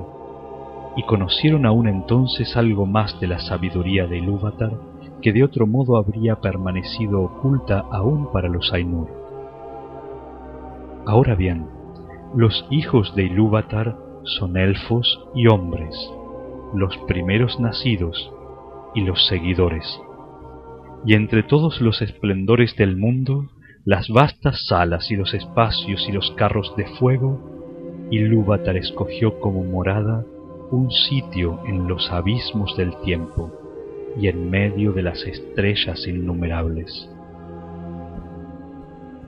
y 0.96 1.02
conocieron 1.02 1.66
aún 1.66 1.88
entonces 1.88 2.56
algo 2.56 2.86
más 2.86 3.20
de 3.20 3.26
la 3.26 3.38
sabiduría 3.38 4.06
de 4.06 4.18
Ilúvatar 4.18 4.72
que 5.20 5.32
de 5.32 5.44
otro 5.44 5.66
modo 5.66 5.96
habría 5.96 6.36
permanecido 6.36 7.22
oculta 7.22 7.84
aún 7.90 8.30
para 8.32 8.48
los 8.48 8.72
Ainur. 8.72 9.08
Ahora 11.06 11.34
bien, 11.34 11.66
los 12.34 12.66
hijos 12.70 13.14
de 13.14 13.24
Ilúvatar 13.24 13.96
son 14.24 14.56
elfos 14.56 15.24
y 15.34 15.46
hombres, 15.46 15.94
los 16.74 16.96
primeros 17.06 17.58
nacidos 17.60 18.30
y 18.94 19.02
los 19.02 19.26
seguidores. 19.26 20.00
Y 21.06 21.14
entre 21.14 21.44
todos 21.44 21.80
los 21.80 22.02
esplendores 22.02 22.74
del 22.76 22.96
mundo 22.96 23.48
las 23.84 24.08
vastas 24.08 24.66
salas 24.66 25.12
y 25.12 25.16
los 25.16 25.32
espacios 25.32 26.08
y 26.08 26.12
los 26.12 26.32
carros 26.32 26.74
de 26.76 26.86
fuego, 26.98 28.08
Ilúvatar 28.10 28.76
escogió 28.76 29.38
como 29.38 29.62
morada 29.62 30.24
un 30.72 30.90
sitio 30.90 31.60
en 31.66 31.86
los 31.86 32.10
abismos 32.10 32.76
del 32.76 32.96
tiempo 33.02 33.52
y 34.20 34.26
en 34.26 34.50
medio 34.50 34.92
de 34.92 35.02
las 35.02 35.24
estrellas 35.24 36.04
innumerables. 36.08 37.08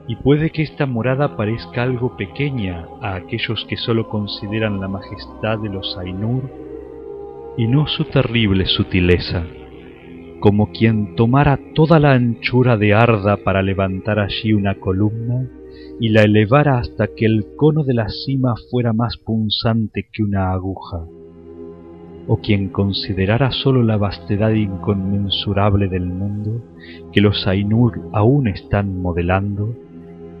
Y 0.09 0.17
puede 0.17 0.49
que 0.49 0.63
esta 0.63 0.85
morada 0.85 1.37
parezca 1.37 1.83
algo 1.83 2.17
pequeña 2.17 2.87
a 3.01 3.15
aquellos 3.15 3.63
que 3.69 3.77
sólo 3.77 4.09
consideran 4.09 4.81
la 4.81 4.89
majestad 4.89 5.59
de 5.59 5.69
los 5.69 5.97
Ainur 5.97 6.43
y 7.55 7.67
no 7.67 7.87
su 7.87 8.03
terrible 8.03 8.65
sutileza 8.65 9.45
como 10.39 10.71
quien 10.71 11.15
tomara 11.15 11.59
toda 11.75 11.99
la 11.99 12.13
anchura 12.13 12.77
de 12.77 12.93
Arda 12.93 13.37
para 13.37 13.61
levantar 13.61 14.19
allí 14.19 14.53
una 14.53 14.75
columna 14.75 15.45
y 15.99 16.09
la 16.09 16.23
elevara 16.23 16.79
hasta 16.79 17.07
que 17.07 17.25
el 17.25 17.45
cono 17.57 17.83
de 17.83 17.93
la 17.93 18.07
cima 18.09 18.55
fuera 18.71 18.93
más 18.93 19.17
punzante 19.17 20.07
que 20.11 20.23
una 20.23 20.51
aguja, 20.51 21.05
o 22.27 22.37
quien 22.37 22.69
considerara 22.69 23.51
sólo 23.51 23.83
la 23.83 23.97
vastedad 23.97 24.51
inconmensurable 24.51 25.89
del 25.89 26.05
mundo 26.05 26.63
que 27.11 27.21
los 27.21 27.45
Ainur 27.45 28.01
aún 28.13 28.47
están 28.47 29.01
modelando, 29.01 29.75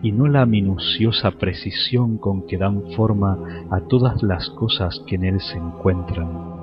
y 0.01 0.13
no 0.13 0.27
la 0.27 0.45
minuciosa 0.45 1.31
precisión 1.31 2.17
con 2.17 2.47
que 2.47 2.57
dan 2.57 2.83
forma 2.95 3.67
a 3.69 3.81
todas 3.81 4.23
las 4.23 4.49
cosas 4.51 5.03
que 5.05 5.15
en 5.15 5.25
él 5.25 5.41
se 5.41 5.57
encuentran 5.57 6.58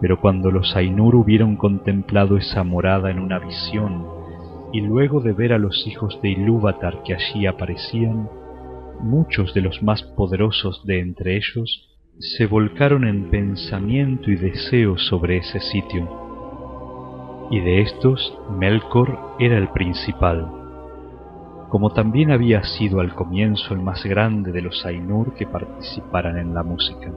pero 0.00 0.20
cuando 0.20 0.50
los 0.50 0.76
Ainur 0.76 1.14
hubieron 1.14 1.56
contemplado 1.56 2.36
esa 2.36 2.64
morada 2.64 3.10
en 3.10 3.18
una 3.18 3.38
visión, 3.38 4.06
y 4.72 4.80
luego 4.80 5.20
de 5.20 5.32
ver 5.32 5.52
a 5.52 5.58
los 5.58 5.86
hijos 5.86 6.18
de 6.20 6.30
Ilúvatar 6.30 7.02
que 7.04 7.14
allí 7.14 7.46
aparecían, 7.46 8.28
muchos 9.00 9.54
de 9.54 9.60
los 9.60 9.82
más 9.82 10.02
poderosos 10.02 10.84
de 10.84 11.00
entre 11.00 11.36
ellos 11.36 11.90
se 12.18 12.46
volcaron 12.46 13.06
en 13.06 13.30
pensamiento 13.30 14.30
y 14.30 14.36
deseo 14.36 14.98
sobre 14.98 15.38
ese 15.38 15.60
sitio. 15.60 16.08
Y 17.50 17.60
de 17.60 17.82
estos 17.82 18.36
Melkor 18.58 19.36
era 19.38 19.58
el 19.58 19.68
principal, 19.68 20.48
como 21.68 21.90
también 21.90 22.30
había 22.30 22.62
sido 22.62 23.00
al 23.00 23.14
comienzo 23.14 23.74
el 23.74 23.80
más 23.80 24.04
grande 24.04 24.52
de 24.52 24.62
los 24.62 24.84
Ainur 24.86 25.34
que 25.34 25.46
participaran 25.46 26.38
en 26.38 26.54
la 26.54 26.62
música 26.62 27.12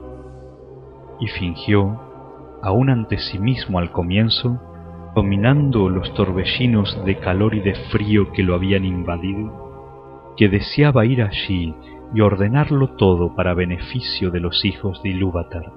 y 1.20 1.28
fingió, 1.28 2.00
aún 2.62 2.90
ante 2.90 3.18
sí 3.18 3.38
mismo 3.38 3.78
al 3.78 3.92
comienzo, 3.92 4.60
dominando 5.14 5.88
los 5.88 6.12
torbellinos 6.14 7.04
de 7.04 7.16
calor 7.18 7.54
y 7.54 7.60
de 7.60 7.74
frío 7.90 8.32
que 8.32 8.42
lo 8.42 8.54
habían 8.54 8.84
invadido, 8.84 10.34
que 10.36 10.48
deseaba 10.48 11.06
ir 11.06 11.22
allí 11.22 11.74
y 12.14 12.20
ordenarlo 12.20 12.96
todo 12.96 13.34
para 13.34 13.54
beneficio 13.54 14.30
de 14.30 14.40
los 14.40 14.64
hijos 14.64 15.02
de 15.02 15.10
Ilúvatar. 15.10 15.72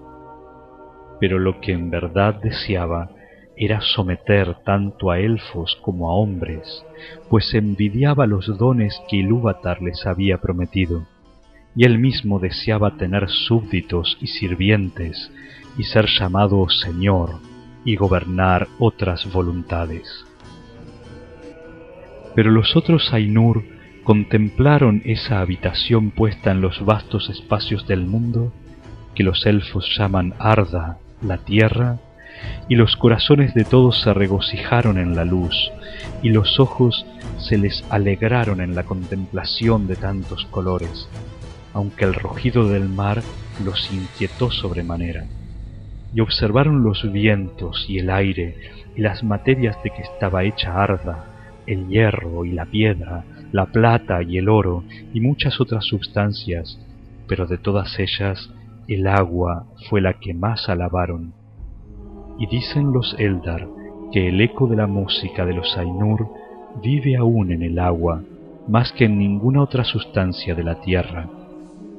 Pero 1.20 1.40
lo 1.40 1.60
que 1.60 1.72
en 1.72 1.90
verdad 1.90 2.36
deseaba 2.42 3.10
era 3.58 3.82
someter 3.82 4.56
tanto 4.64 5.12
a 5.12 5.20
elfos 5.20 5.78
como 5.82 6.10
a 6.10 6.14
hombres, 6.16 6.86
pues 7.30 7.54
envidiaba 7.54 8.26
los 8.26 8.58
dones 8.58 9.00
que 9.10 9.18
Ilúvatar 9.18 9.82
les 9.82 10.06
había 10.06 10.38
prometido, 10.38 11.06
y 11.76 11.86
él 11.86 12.00
mismo 12.00 12.40
deseaba 12.40 12.98
tener 12.98 13.30
súbditos 13.30 14.18
y 14.22 14.28
sirvientes, 14.28 15.32
y 15.78 15.84
ser 15.84 16.08
llamado 16.08 16.68
Señor, 16.70 17.40
y 17.84 17.96
gobernar 17.96 18.68
otras 18.80 19.32
voluntades. 19.32 20.26
Pero 22.36 22.52
los 22.52 22.76
otros 22.76 23.12
Ainur 23.14 23.64
contemplaron 24.04 25.02
esa 25.06 25.42
habitación 25.42 26.12
puesta 26.12 26.52
en 26.52 26.62
los 26.62 26.84
vastos 26.86 27.30
espacios 27.30 27.88
del 27.88 28.06
mundo, 28.06 28.54
que 29.16 29.24
los 29.24 29.46
elfos 29.46 29.86
llaman 29.98 30.34
Arda, 30.40 30.98
la 31.22 31.38
tierra, 31.38 32.00
y 32.68 32.76
los 32.76 32.96
corazones 32.96 33.54
de 33.54 33.66
todos 33.66 34.02
se 34.02 34.14
regocijaron 34.14 34.98
en 34.98 35.16
la 35.16 35.26
luz, 35.26 35.72
y 36.24 36.30
los 36.30 36.60
ojos 36.60 37.06
se 37.38 37.58
les 37.58 37.84
alegraron 37.90 38.62
en 38.62 38.76
la 38.76 38.84
contemplación 38.84 39.88
de 39.88 39.96
tantos 39.96 40.46
colores, 40.46 41.08
aunque 41.74 42.06
el 42.06 42.14
rugido 42.14 42.68
del 42.68 42.88
mar 42.90 43.22
los 43.64 43.92
inquietó 43.92 44.50
sobremanera. 44.52 45.26
Y 46.14 46.20
observaron 46.20 46.84
los 46.84 47.10
vientos 47.12 47.86
y 47.88 48.00
el 48.00 48.10
aire 48.10 48.56
y 48.96 49.02
las 49.02 49.24
materias 49.24 49.78
de 49.84 49.92
que 49.92 50.02
estaba 50.02 50.44
hecha 50.44 50.82
Arda, 50.82 51.26
el 51.68 51.88
hierro 51.88 52.46
y 52.46 52.52
la 52.52 52.66
piedra, 52.66 53.24
la 53.52 53.66
plata 53.68 54.22
y 54.24 54.38
el 54.38 54.50
oro 54.50 54.84
y 55.14 55.22
muchas 55.22 55.60
otras 55.62 55.86
sustancias, 55.86 56.80
pero 57.28 57.48
de 57.48 57.58
todas 57.58 57.98
ellas 58.00 58.52
el 58.88 59.08
agua 59.08 59.68
fue 59.90 60.02
la 60.02 60.14
que 60.14 60.34
más 60.34 60.68
alabaron. 60.68 61.34
Y 62.40 62.48
dicen 62.48 62.92
los 62.92 63.16
Eldar 63.20 63.68
que 64.12 64.28
el 64.28 64.42
eco 64.42 64.68
de 64.68 64.76
la 64.76 64.88
música 64.88 65.46
de 65.46 65.54
los 65.54 65.78
Ainur 65.78 66.28
vive 66.84 67.16
aún 67.16 67.52
en 67.52 67.62
el 67.62 67.80
agua, 67.80 68.24
más 68.68 68.92
que 68.92 69.06
en 69.06 69.18
ninguna 69.18 69.62
otra 69.62 69.84
sustancia 69.84 70.56
de 70.56 70.64
la 70.64 70.82
tierra, 70.82 71.30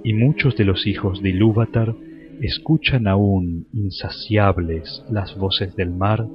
y 0.05 0.15
muchos 0.15 0.57
de 0.57 0.65
los 0.65 0.87
hijos 0.87 1.23
de 1.23 1.31
Ilúvatar 1.31 1.95
escuchan 2.41 3.07
aún 3.07 3.67
insaciables 3.73 5.05
las 5.11 5.37
voces 5.37 5.77
del 5.77 5.91
mar, 5.91 6.27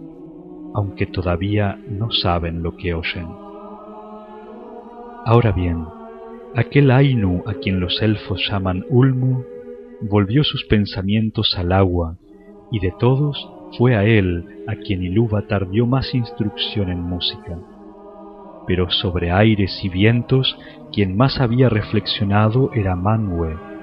aunque 0.74 1.06
todavía 1.06 1.80
no 1.90 2.12
saben 2.12 2.64
lo 2.64 2.76
que 2.76 2.94
oyen. 2.94 3.28
Ahora 5.26 5.52
bien, 5.52 5.86
aquel 6.56 6.92
Ainu 6.92 7.44
a 7.46 7.56
quien 7.56 7.80
los 7.80 8.02
elfos 8.02 8.48
llaman 8.50 8.86
Ulmu, 8.90 9.44
volvió 10.02 10.44
sus 10.44 10.64
pensamientos 10.66 11.58
al 11.58 11.72
agua, 11.72 12.18
y 12.72 12.80
de 12.80 12.94
todos 13.00 13.50
fue 13.78 13.96
a 13.96 14.06
él 14.06 14.64
a 14.68 14.76
quien 14.76 15.04
Ilúvatar 15.04 15.70
dio 15.70 15.86
más 15.86 16.14
instrucción 16.14 16.90
en 16.90 17.02
música. 17.02 17.58
Pero 18.66 18.90
sobre 18.90 19.32
aires 19.32 19.80
y 19.84 19.90
vientos, 19.90 20.58
quien 20.92 21.16
más 21.16 21.40
había 21.40 21.70
reflexionado 21.70 22.72
era 22.74 22.96
Manwë, 22.96 23.77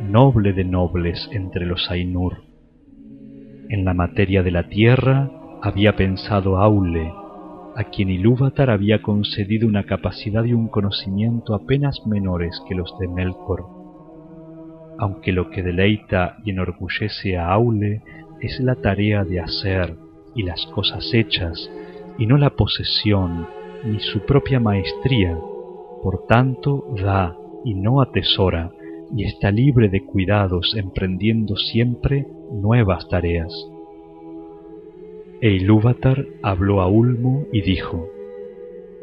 noble 0.00 0.52
de 0.52 0.64
nobles 0.64 1.28
entre 1.32 1.66
los 1.66 1.90
Ainur. 1.90 2.42
En 3.68 3.84
la 3.84 3.94
materia 3.94 4.42
de 4.42 4.50
la 4.50 4.68
tierra 4.68 5.30
había 5.62 5.96
pensado 5.96 6.58
Aule, 6.58 7.12
a 7.74 7.84
quien 7.84 8.10
Ilúvatar 8.10 8.70
había 8.70 9.02
concedido 9.02 9.66
una 9.66 9.84
capacidad 9.84 10.44
y 10.44 10.52
un 10.52 10.68
conocimiento 10.68 11.54
apenas 11.54 12.06
menores 12.06 12.62
que 12.68 12.74
los 12.74 12.96
de 12.98 13.08
Melkor. 13.08 13.66
Aunque 14.98 15.32
lo 15.32 15.50
que 15.50 15.62
deleita 15.62 16.36
y 16.44 16.50
enorgullece 16.50 17.36
a 17.36 17.48
Aule 17.48 18.02
es 18.40 18.60
la 18.60 18.76
tarea 18.76 19.24
de 19.24 19.40
hacer 19.40 19.96
y 20.34 20.42
las 20.42 20.64
cosas 20.66 21.12
hechas, 21.12 21.70
y 22.18 22.26
no 22.26 22.38
la 22.38 22.50
posesión 22.50 23.46
ni 23.84 24.00
su 24.00 24.20
propia 24.20 24.60
maestría, 24.60 25.36
por 26.02 26.26
tanto 26.26 26.86
da 27.02 27.36
y 27.64 27.74
no 27.74 28.00
atesora, 28.00 28.70
y 29.14 29.24
está 29.24 29.50
libre 29.50 29.88
de 29.88 30.04
cuidados 30.04 30.74
emprendiendo 30.76 31.56
siempre 31.56 32.26
nuevas 32.50 33.08
tareas. 33.08 33.52
E 35.40 35.50
Ilúvatar 35.50 36.26
habló 36.42 36.80
a 36.80 36.88
Ulmo 36.88 37.44
y 37.52 37.60
dijo, 37.60 38.08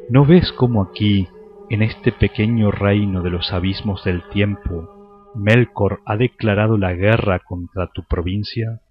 ¿No 0.09 0.25
ves 0.25 0.51
cómo 0.51 0.81
aquí, 0.81 1.27
en 1.69 1.81
este 1.81 2.11
pequeño 2.11 2.71
reino 2.71 3.21
de 3.21 3.29
los 3.29 3.53
abismos 3.53 4.03
del 4.03 4.23
tiempo, 4.29 4.89
Melkor 5.35 6.01
ha 6.05 6.17
declarado 6.17 6.77
la 6.77 6.93
guerra 6.93 7.39
contra 7.39 7.87
tu 7.87 8.03
provincia? 8.03 8.81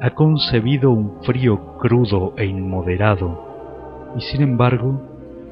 Ha 0.00 0.10
concebido 0.14 0.90
un 0.90 1.22
frío 1.24 1.76
crudo 1.78 2.34
e 2.36 2.44
inmoderado, 2.44 4.12
y 4.16 4.20
sin 4.20 4.42
embargo 4.42 5.02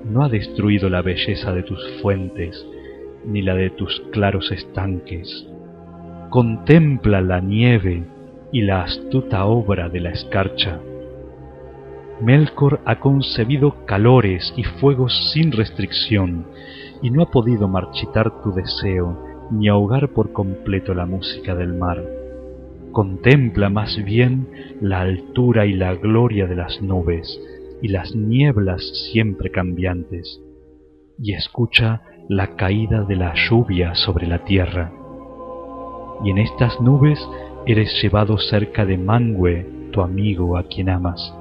no 0.05 0.23
ha 0.23 0.29
destruido 0.29 0.89
la 0.89 1.03
belleza 1.03 1.53
de 1.53 1.63
tus 1.63 1.81
fuentes, 2.01 2.65
ni 3.27 3.43
la 3.43 3.55
de 3.55 3.71
tus 3.71 4.01
claros 4.12 4.51
estanques. 4.53 5.47
Contempla 6.31 7.21
la 7.21 7.41
nieve 7.41 8.05
y 8.53 8.62
la 8.62 8.83
astuta 8.83 9.45
obra 9.47 9.89
de 9.89 10.01
la 10.01 10.11
escarcha. 10.11 10.81
Melkor 12.21 12.81
ha 12.87 12.99
concebido 12.99 13.85
calores 13.85 14.55
y 14.57 14.65
fuegos 14.65 15.33
sin 15.33 15.53
restricción, 15.53 16.47
y 17.03 17.11
no 17.11 17.23
ha 17.23 17.31
podido 17.31 17.69
marchitar 17.69 18.41
tu 18.43 18.53
deseo 18.53 19.23
ni 19.51 19.69
ahogar 19.69 20.09
por 20.12 20.33
completo 20.33 20.95
la 20.95 21.07
música 21.07 21.55
del 21.55 21.75
mar. 21.75 22.03
Contempla 22.93 23.69
más 23.69 24.03
bien 24.03 24.49
la 24.81 25.01
altura 25.01 25.67
y 25.67 25.75
la 25.75 25.95
gloria 25.95 26.47
de 26.47 26.57
las 26.57 26.81
nubes 26.81 27.39
y 27.83 27.89
las 27.89 28.15
nieblas 28.17 28.83
siempre 29.12 29.51
cambiantes, 29.51 30.41
y 31.19 31.35
escucha 31.35 32.01
la 32.29 32.57
caída 32.57 33.05
de 33.05 33.15
la 33.15 33.35
lluvia 33.35 33.95
sobre 33.95 34.27
la 34.27 34.41
tierra. 34.41 34.91
Y 36.25 36.31
en 36.31 36.39
estas 36.39 36.81
nubes 36.81 37.25
eres 37.67 38.03
llevado 38.03 38.37
cerca 38.39 38.85
de 38.85 38.99
Mangue, 38.99 39.91
tu 39.93 40.01
amigo 40.01 40.57
a 40.57 40.65
quien 40.65 40.89
amas. 40.89 41.33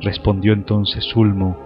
Respondió 0.00 0.52
entonces 0.52 1.16
Ulmo, 1.16 1.56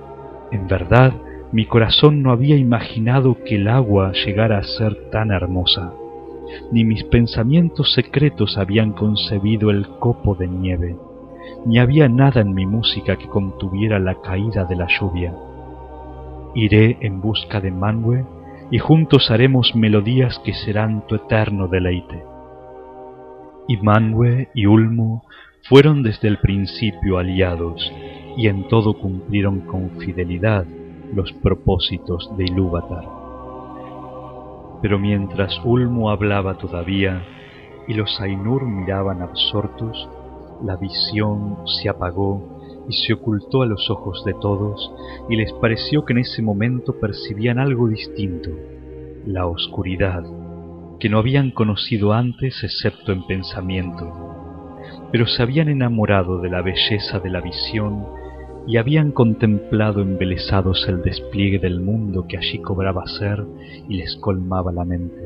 en 0.53 0.67
verdad 0.69 1.13
mi 1.53 1.67
corazón 1.67 2.23
no 2.23 2.33
había 2.33 2.57
imaginado 2.57 3.37
que 3.45 3.57
el 3.57 3.69
agua 3.69 4.13
llegara 4.13 4.59
a 4.59 4.63
ser 4.63 5.11
tan 5.11 5.31
hermosa, 5.31 5.93
ni 6.73 6.83
mis 6.85 7.05
pensamientos 7.05 7.93
secretos 7.93 8.57
habían 8.57 8.93
concebido 8.93 9.71
el 9.71 9.87
copo 9.99 10.35
de 10.35 10.49
nieve, 10.49 10.97
ni 11.67 11.79
había 11.79 12.09
nada 12.09 12.41
en 12.41 12.55
mi 12.55 12.65
música 12.65 13.17
que 13.17 13.29
contuviera 13.29 13.99
la 13.99 14.15
caída 14.23 14.65
de 14.65 14.77
la 14.77 14.87
lluvia 14.89 15.35
Iré 16.57 16.97
en 17.03 17.21
busca 17.21 17.61
de 17.61 17.71
Manwë 17.71 18.25
y 18.71 18.79
juntos 18.79 19.31
haremos 19.31 19.77
melodías 19.77 20.39
que 20.39 20.55
serán 20.55 21.07
tu 21.07 21.17
eterno 21.17 21.69
deleite. 21.69 22.25
Y 23.69 23.77
Manwë 23.77 24.49
y 24.55 24.65
Ulmo 24.65 25.27
fueron 25.69 26.03
desde 26.03 26.29
el 26.29 26.39
principio 26.39 27.19
aliados 27.19 27.93
y 28.39 28.49
en 28.49 28.69
todo 28.69 28.95
cumplieron 28.95 29.61
con 29.67 29.91
fidelidad 30.01 30.65
los 31.15 31.31
propósitos 31.35 32.35
de 32.39 32.45
Ilúvatar. 32.45 33.05
Pero 34.81 34.99
mientras 34.99 35.61
Ulmo 35.63 36.09
hablaba 36.09 36.57
todavía 36.57 37.23
y 37.87 37.93
los 37.93 38.19
Ainur 38.19 38.65
miraban 38.65 39.21
absortos, 39.21 40.09
la 40.65 40.77
visión 40.77 41.59
se 41.67 41.91
apagó 41.91 42.56
y 42.89 42.93
se 42.93 43.13
ocultó 43.13 43.63
a 43.63 43.67
los 43.67 43.91
ojos 43.91 44.25
de 44.25 44.35
todos, 44.35 44.93
y 45.29 45.37
les 45.37 45.53
pareció 45.55 46.05
que 46.05 46.13
en 46.13 46.21
ese 46.21 46.43
momento 46.43 46.99
percibían 47.01 47.59
algo 47.59 47.89
distinto, 47.89 48.51
la 49.27 49.47
oscuridad, 49.47 50.25
que 50.99 51.09
no 51.09 51.19
habían 51.19 51.51
conocido 51.51 52.13
antes 52.13 52.63
excepto 52.63 53.13
en 53.13 53.27
pensamiento, 53.27 54.13
pero 55.13 55.27
se 55.27 55.43
habían 55.43 55.69
enamorado 55.69 56.41
de 56.41 56.51
la 56.51 56.63
belleza 56.63 57.19
de 57.19 57.31
la 57.31 57.41
visión 57.41 58.07
y 58.67 58.79
habían 58.79 59.13
contemplado 59.13 60.01
embelesados 60.01 60.87
el 60.89 61.03
despliegue 61.03 61.59
del 61.59 61.81
mundo 61.81 62.27
que 62.29 62.37
allí 62.37 62.59
cobraba 62.59 63.07
ser 63.07 63.45
y 63.89 63.97
les 63.97 64.17
colmaba 64.17 64.73
la 64.73 64.85
mente. 64.85 65.23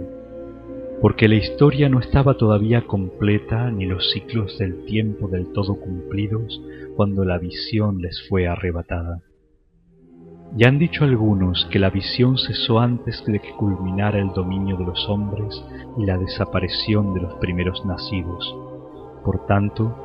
Porque 1.01 1.29
la 1.29 1.37
historia 1.37 1.88
no 1.88 2.01
estaba 2.01 2.35
todavía 2.35 2.83
completa 2.83 3.70
ni 3.70 3.87
los 3.87 4.11
ciclos 4.12 4.59
del 4.59 4.85
tiempo 4.85 5.29
del 5.29 5.51
todo 5.53 5.77
cumplidos 5.77 6.61
cuando 7.01 7.25
la 7.25 7.39
visión 7.39 8.03
les 8.03 8.29
fue 8.29 8.47
arrebatada. 8.47 9.23
Y 10.55 10.67
han 10.67 10.79
dicho 10.79 11.05
algunos 11.05 11.67
que 11.71 11.79
la 11.79 11.89
visión 11.89 12.37
cesó 12.37 12.79
antes 12.79 13.25
de 13.25 13.39
que 13.39 13.53
culminara 13.53 14.19
el 14.19 14.35
dominio 14.35 14.77
de 14.77 14.85
los 14.85 15.09
hombres 15.09 15.65
y 15.97 16.05
la 16.05 16.19
desaparición 16.19 17.15
de 17.15 17.23
los 17.23 17.33
primeros 17.37 17.87
nacidos. 17.87 18.55
Por 19.25 19.47
tanto, 19.47 19.97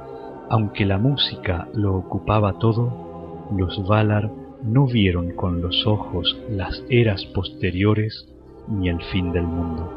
aunque 0.50 0.86
la 0.86 0.98
música 0.98 1.68
lo 1.74 1.98
ocupaba 1.98 2.60
todo, 2.60 3.50
los 3.54 3.86
Valar 3.90 4.32
no 4.64 4.88
vieron 4.88 5.36
con 5.36 5.62
los 5.62 5.86
ojos 5.86 6.40
las 6.50 6.82
eras 6.90 7.26
posteriores 7.36 8.26
ni 8.70 8.88
el 8.88 9.04
fin 9.12 9.34
del 9.34 9.48
mundo. 9.48 9.92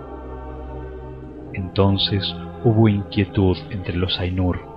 Entonces 1.52 2.24
hubo 2.64 2.88
inquietud 2.88 3.56
entre 3.70 3.94
los 3.96 4.18
Ainur, 4.18 4.67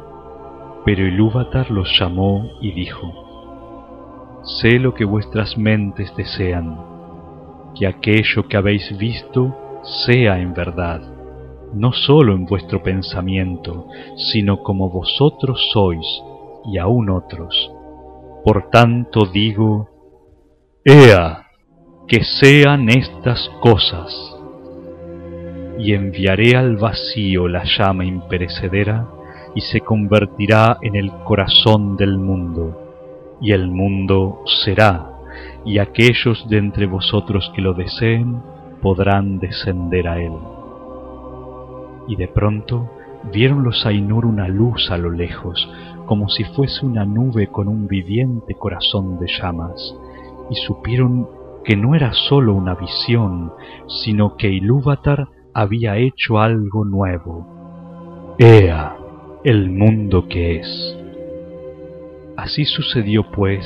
pero 0.86 1.06
Ilúvatar 1.06 1.70
los 1.70 1.88
llamó 2.00 2.50
y 2.60 2.72
dijo, 2.72 4.40
Sé 4.44 4.80
lo 4.80 4.94
que 4.94 5.06
vuestras 5.06 5.58
mentes 5.58 6.16
desean, 6.16 6.78
que 7.78 7.86
aquello 7.86 8.48
que 8.48 8.58
habéis 8.58 8.98
visto 8.98 9.56
sea 10.06 10.40
en 10.40 10.54
verdad, 10.54 11.02
no 11.74 11.94
sólo 11.94 12.34
en 12.34 12.46
vuestro 12.46 12.82
pensamiento, 12.82 13.88
sino 14.32 14.64
como 14.64 14.90
vosotros 14.90 15.70
sois 15.72 16.06
y 16.66 16.78
aún 16.80 17.10
otros. 17.10 17.72
Por 18.44 18.70
tanto 18.70 19.28
digo, 19.28 19.90
Ea, 20.84 21.46
que 22.08 22.24
sean 22.24 22.90
estas 22.90 23.48
cosas, 23.62 24.36
y 25.78 25.94
enviaré 25.94 26.58
al 26.58 26.78
vacío 26.78 27.48
la 27.48 27.64
llama 27.64 28.06
imperecedera 28.06 29.08
y 29.56 29.62
se 29.62 29.82
convertirá 29.82 30.78
en 30.82 30.96
el 30.96 31.12
corazón 31.24 31.98
del 31.98 32.18
mundo 32.18 32.82
y 33.42 33.52
el 33.54 33.70
mundo 33.70 34.42
será, 34.64 35.18
y 35.66 35.80
aquellos 35.80 36.48
de 36.48 36.60
entre 36.60 36.86
vosotros 36.86 37.52
que 37.56 37.62
lo 37.62 37.74
deseen 37.74 38.42
podrán 38.82 39.40
descender 39.40 40.08
a 40.08 40.22
él. 40.22 40.34
Y 42.08 42.16
de 42.16 42.28
pronto 42.28 42.90
vieron 43.34 43.64
los 43.64 43.86
Ainur 43.86 44.26
una 44.26 44.48
luz 44.48 44.92
a 44.92 44.98
lo 44.98 45.10
lejos, 45.10 45.68
como 46.06 46.30
si 46.30 46.44
fuese 46.44 46.86
una 46.86 47.04
nube 47.04 47.48
con 47.48 47.68
un 47.68 47.88
viviente 47.88 48.54
corazón 48.54 49.20
de 49.20 49.28
llamas, 49.28 49.96
y 50.50 50.56
supieron 50.56 51.28
que 51.64 51.76
no 51.76 51.96
era 51.96 52.12
sólo 52.14 52.54
una 52.54 52.76
visión, 52.76 53.54
sino 53.88 54.36
que 54.36 54.50
Ilúvatar 54.50 55.28
había 55.54 55.98
hecho 55.98 56.40
algo 56.40 56.86
nuevo. 56.86 58.36
Ea, 58.38 58.98
el 59.44 59.72
mundo 59.72 60.28
que 60.28 60.58
es. 60.58 60.98
Así 62.38 62.64
sucedió 62.66 63.32
pues 63.32 63.66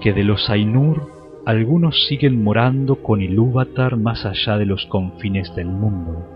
que 0.00 0.12
de 0.12 0.24
los 0.24 0.50
Ainur 0.50 1.12
algunos 1.46 2.08
siguen 2.08 2.42
morando 2.42 2.96
con 2.96 3.22
Ilúvatar 3.22 3.96
más 3.96 4.26
allá 4.26 4.58
de 4.58 4.66
los 4.66 4.86
confines 4.86 5.54
del 5.54 5.68
mundo, 5.68 6.26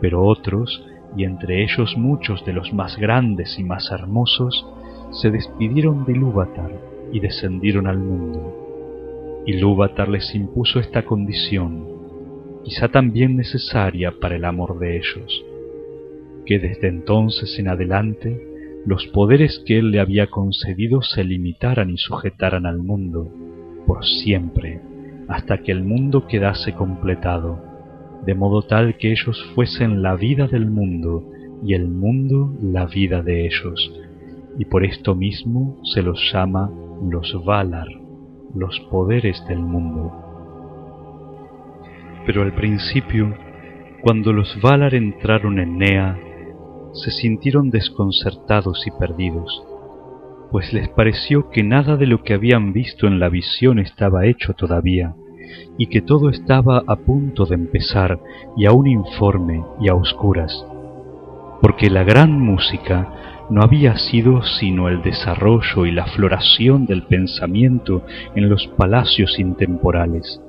pero 0.00 0.24
otros, 0.24 0.82
y 1.18 1.24
entre 1.24 1.62
ellos 1.62 1.98
muchos 1.98 2.46
de 2.46 2.54
los 2.54 2.72
más 2.72 2.96
grandes 2.96 3.58
y 3.58 3.64
más 3.64 3.90
hermosos, 3.92 4.66
se 5.10 5.30
despidieron 5.30 6.06
de 6.06 6.12
Ilúvatar 6.12 6.72
y 7.12 7.20
descendieron 7.20 7.86
al 7.86 7.98
mundo. 7.98 9.42
Ilúvatar 9.46 10.08
les 10.08 10.34
impuso 10.34 10.80
esta 10.80 11.04
condición, 11.04 11.86
quizá 12.64 12.88
también 12.88 13.36
necesaria 13.36 14.14
para 14.18 14.36
el 14.36 14.46
amor 14.46 14.78
de 14.78 14.96
ellos, 14.96 15.44
que 16.48 16.58
desde 16.58 16.88
entonces 16.88 17.58
en 17.58 17.68
adelante 17.68 18.40
los 18.86 19.06
poderes 19.08 19.62
que 19.66 19.78
él 19.78 19.90
le 19.90 20.00
había 20.00 20.28
concedido 20.28 21.02
se 21.02 21.22
limitaran 21.22 21.90
y 21.90 21.98
sujetaran 21.98 22.64
al 22.64 22.78
mundo, 22.78 23.30
por 23.86 24.02
siempre, 24.06 24.80
hasta 25.28 25.58
que 25.58 25.72
el 25.72 25.84
mundo 25.84 26.26
quedase 26.26 26.72
completado, 26.72 27.62
de 28.24 28.34
modo 28.34 28.62
tal 28.62 28.96
que 28.96 29.12
ellos 29.12 29.44
fuesen 29.54 30.00
la 30.00 30.16
vida 30.16 30.46
del 30.46 30.70
mundo 30.70 31.30
y 31.62 31.74
el 31.74 31.86
mundo 31.86 32.56
la 32.62 32.86
vida 32.86 33.22
de 33.22 33.44
ellos, 33.44 33.92
y 34.58 34.64
por 34.64 34.86
esto 34.86 35.14
mismo 35.14 35.78
se 35.84 36.00
los 36.00 36.18
llama 36.32 36.70
los 37.10 37.44
Valar, 37.44 37.88
los 38.54 38.80
poderes 38.90 39.44
del 39.48 39.58
mundo. 39.58 40.10
Pero 42.24 42.40
al 42.40 42.54
principio, 42.54 43.36
cuando 44.00 44.32
los 44.32 44.58
Valar 44.62 44.94
entraron 44.94 45.58
en 45.58 45.76
Nea, 45.76 46.18
se 46.92 47.10
sintieron 47.10 47.70
desconcertados 47.70 48.86
y 48.86 48.90
perdidos, 48.90 49.62
pues 50.50 50.72
les 50.72 50.88
pareció 50.88 51.50
que 51.50 51.62
nada 51.62 51.96
de 51.96 52.06
lo 52.06 52.22
que 52.22 52.34
habían 52.34 52.72
visto 52.72 53.06
en 53.06 53.20
la 53.20 53.28
visión 53.28 53.78
estaba 53.78 54.26
hecho 54.26 54.54
todavía, 54.54 55.14
y 55.76 55.86
que 55.86 56.00
todo 56.00 56.30
estaba 56.30 56.82
a 56.86 56.96
punto 56.96 57.46
de 57.46 57.54
empezar 57.54 58.18
y 58.56 58.66
aún 58.66 58.86
informe 58.86 59.64
y 59.80 59.88
a 59.88 59.94
oscuras, 59.94 60.64
porque 61.60 61.90
la 61.90 62.04
gran 62.04 62.40
música 62.40 63.46
no 63.50 63.62
había 63.62 63.96
sido 63.96 64.42
sino 64.42 64.88
el 64.88 65.02
desarrollo 65.02 65.86
y 65.86 65.90
la 65.90 66.06
floración 66.06 66.86
del 66.86 67.04
pensamiento 67.04 68.02
en 68.34 68.48
los 68.48 68.66
palacios 68.76 69.38
intemporales, 69.38 70.40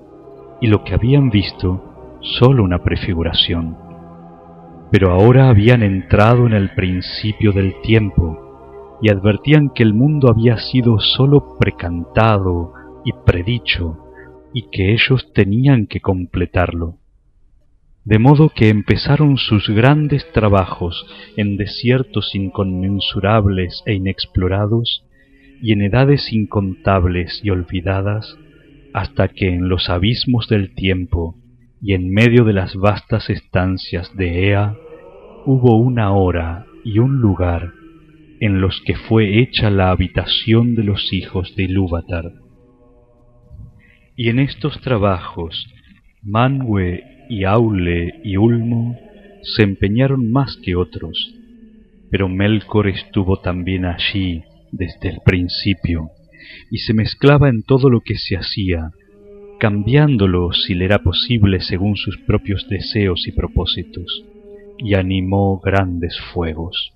y 0.62 0.68
lo 0.68 0.84
que 0.84 0.94
habían 0.94 1.30
visto 1.30 2.18
sólo 2.22 2.64
una 2.64 2.84
prefiguración 2.84 3.89
pero 4.92 5.12
ahora 5.12 5.50
habían 5.50 5.84
entrado 5.84 6.48
en 6.48 6.54
el 6.54 6.72
principio 6.72 7.52
del 7.52 7.80
tiempo 7.82 8.98
y 9.02 9.10
advertían 9.10 9.70
que 9.70 9.84
el 9.84 9.94
mundo 9.94 10.30
había 10.30 10.58
sido 10.58 11.00
sólo 11.00 11.58
precantado 11.60 12.74
y 13.06 13.12
predicho 13.26 13.98
y 14.54 14.70
que 14.72 14.94
ellos 14.94 15.32
tenían 15.34 15.86
que 15.86 16.02
completarlo. 16.02 16.98
De 18.04 18.18
modo 18.18 18.50
que 18.50 18.70
empezaron 18.70 19.38
sus 19.38 19.70
grandes 19.70 20.26
trabajos 20.32 21.06
en 21.38 21.58
desiertos 21.58 22.34
inconmensurables 22.34 23.84
e 23.86 23.94
inexplorados 23.94 25.06
y 25.62 25.74
en 25.74 25.82
edades 25.82 26.34
incontables 26.34 27.42
y 27.44 27.52
olvidadas, 27.52 28.38
hasta 28.94 29.28
que 29.28 29.50
en 29.50 29.70
los 29.70 29.90
abismos 29.90 30.48
del 30.48 30.74
tiempo 30.74 31.36
y 31.82 31.94
en 31.94 32.10
medio 32.12 32.44
de 32.44 32.54
las 32.54 32.76
vastas 32.76 33.30
estancias 33.30 34.16
de 34.16 34.50
Ea 34.50 34.76
hubo 35.46 35.78
una 35.78 36.12
hora 36.12 36.66
y 36.84 37.00
un 37.00 37.20
lugar 37.20 37.74
en 38.40 38.62
los 38.62 38.82
que 38.86 38.96
fue 38.96 39.40
hecha 39.40 39.70
la 39.70 39.92
habitación 39.92 40.76
de 40.76 40.84
los 40.84 41.12
hijos 41.14 41.56
de 41.56 41.64
Ilúvatar. 41.64 42.32
Y 44.16 44.30
en 44.30 44.40
estos 44.40 44.80
trabajos 44.82 45.68
Manwë 46.24 47.28
y 47.30 47.46
Aule 47.46 48.20
y 48.24 48.38
Ulmo 48.38 48.98
se 49.42 49.64
empeñaron 49.64 50.32
más 50.32 50.58
que 50.64 50.76
otros, 50.76 51.34
pero 52.12 52.28
Melkor 52.28 52.88
estuvo 52.88 53.40
también 53.40 53.86
allí 53.86 54.44
desde 54.72 55.10
el 55.10 55.20
principio 55.24 56.10
y 56.72 56.80
se 56.80 56.94
mezclaba 56.94 57.50
en 57.50 57.64
todo 57.64 57.90
lo 57.90 58.02
que 58.02 58.16
se 58.16 58.36
hacía, 58.36 58.92
cambiándolo 59.60 60.54
si 60.54 60.74
le 60.74 60.86
era 60.86 61.00
posible 61.00 61.60
según 61.60 61.98
sus 61.98 62.18
propios 62.18 62.68
deseos 62.70 63.28
y 63.28 63.34
propósitos, 63.34 64.24
y 64.78 64.96
animó 64.96 65.60
grandes 65.60 66.18
fuegos. 66.34 66.94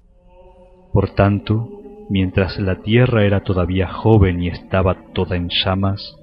Por 0.94 1.14
tanto, 1.14 1.70
mientras 2.10 2.58
la 2.60 2.82
tierra 2.82 3.26
era 3.26 3.42
todavía 3.42 3.88
joven 3.88 4.42
y 4.42 4.48
estaba 4.48 5.12
toda 5.14 5.36
en 5.36 5.50
llamas, 5.50 6.16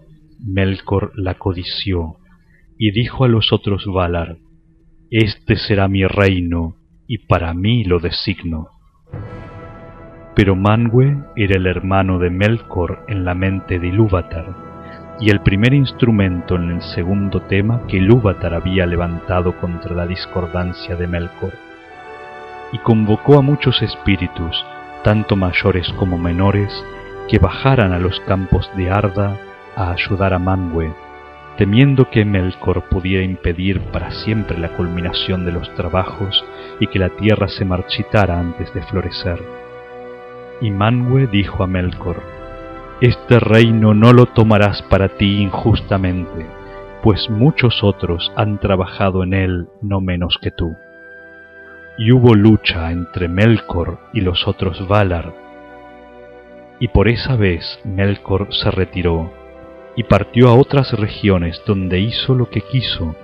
Melkor 0.43 1.13
la 1.17 1.35
codició, 1.35 2.17
y 2.79 2.93
dijo 2.93 3.25
a 3.25 3.29
los 3.29 3.53
otros 3.53 3.85
Valar, 3.87 4.39
Este 5.11 5.57
será 5.57 5.89
mi 5.89 6.07
reino, 6.07 6.77
y 7.07 7.19
para 7.27 7.53
mí 7.53 7.85
lo 7.85 7.99
designo. 7.99 8.69
Pero 10.35 10.57
Manwë 10.57 11.33
era 11.37 11.57
el 11.57 11.67
hermano 11.67 12.19
de 12.19 12.31
Melkor 12.31 13.05
en 13.09 13.27
la 13.27 13.35
mente 13.35 13.79
de 13.79 13.89
Ilúvatar, 13.89 14.70
y 15.21 15.29
el 15.31 15.41
primer 15.41 15.75
instrumento 15.75 16.57
en 16.57 16.71
el 16.71 16.83
segundo 16.83 17.43
tema 17.43 17.83
que 17.87 17.99
Ilúvatar 17.99 18.55
había 18.55 18.87
levantado 18.87 19.55
contra 19.59 19.95
la 19.95 20.07
discordancia 20.07 20.97
de 20.97 21.07
Melkor, 21.07 21.53
y 22.73 22.79
convocó 22.79 23.39
a 23.39 23.43
muchos 23.43 23.83
espíritus, 23.83 24.65
tanto 25.05 25.37
mayores 25.37 25.93
como 25.99 26.17
menores, 26.17 26.73
que 27.29 27.39
bajaran 27.39 27.93
a 27.93 27.99
los 27.99 28.19
campos 28.21 28.71
de 28.77 28.91
Arda 28.91 29.37
a 29.77 29.91
ayudar 29.91 30.33
a 30.33 30.39
Manwë, 30.39 30.95
temiendo 31.59 32.09
que 32.09 32.25
Melkor 32.25 32.89
pudiera 32.89 33.23
impedir 33.23 33.81
para 33.93 34.11
siempre 34.11 34.59
la 34.59 34.71
culminación 34.71 35.45
de 35.45 35.53
los 35.53 35.73
trabajos 35.75 36.43
y 36.81 36.87
que 36.87 36.99
la 36.99 37.11
tierra 37.11 37.49
se 37.49 37.67
marchitara 37.67 38.39
antes 38.39 38.73
de 38.73 38.83
florecer. 38.83 39.39
Y 40.63 40.71
Manwë 40.71 41.29
dijo 41.31 41.63
a 41.63 41.67
Melkor, 41.67 42.40
este 43.01 43.41
reino 43.41 43.95
no 43.95 44.13
lo 44.13 44.27
tomarás 44.27 44.83
para 44.83 45.09
ti 45.09 45.41
injustamente, 45.41 46.47
pues 47.03 47.31
muchos 47.31 47.83
otros 47.83 48.31
han 48.37 48.59
trabajado 48.61 49.23
en 49.23 49.33
él 49.33 49.69
no 49.81 50.03
menos 50.03 50.39
que 50.43 50.51
tú. 50.51 50.77
Y 51.97 52.13
hubo 52.13 52.35
lucha 52.35 52.93
entre 52.93 53.29
Melkor 53.29 54.01
y 54.13 54.21
los 54.21 54.47
otros 54.47 54.87
Valar, 54.87 55.33
y 56.79 56.89
por 56.89 57.09
esa 57.09 57.37
vez 57.37 57.81
Melkor 57.85 58.49
se 58.53 58.71
retiró, 58.71 59.33
y 59.97 60.05
partió 60.05 60.49
a 60.49 60.55
otras 60.55 60.93
regiones 60.93 61.63
donde 61.67 62.01
hizo 62.01 62.35
lo 62.35 62.51
que 62.51 62.61
quiso, 62.61 63.17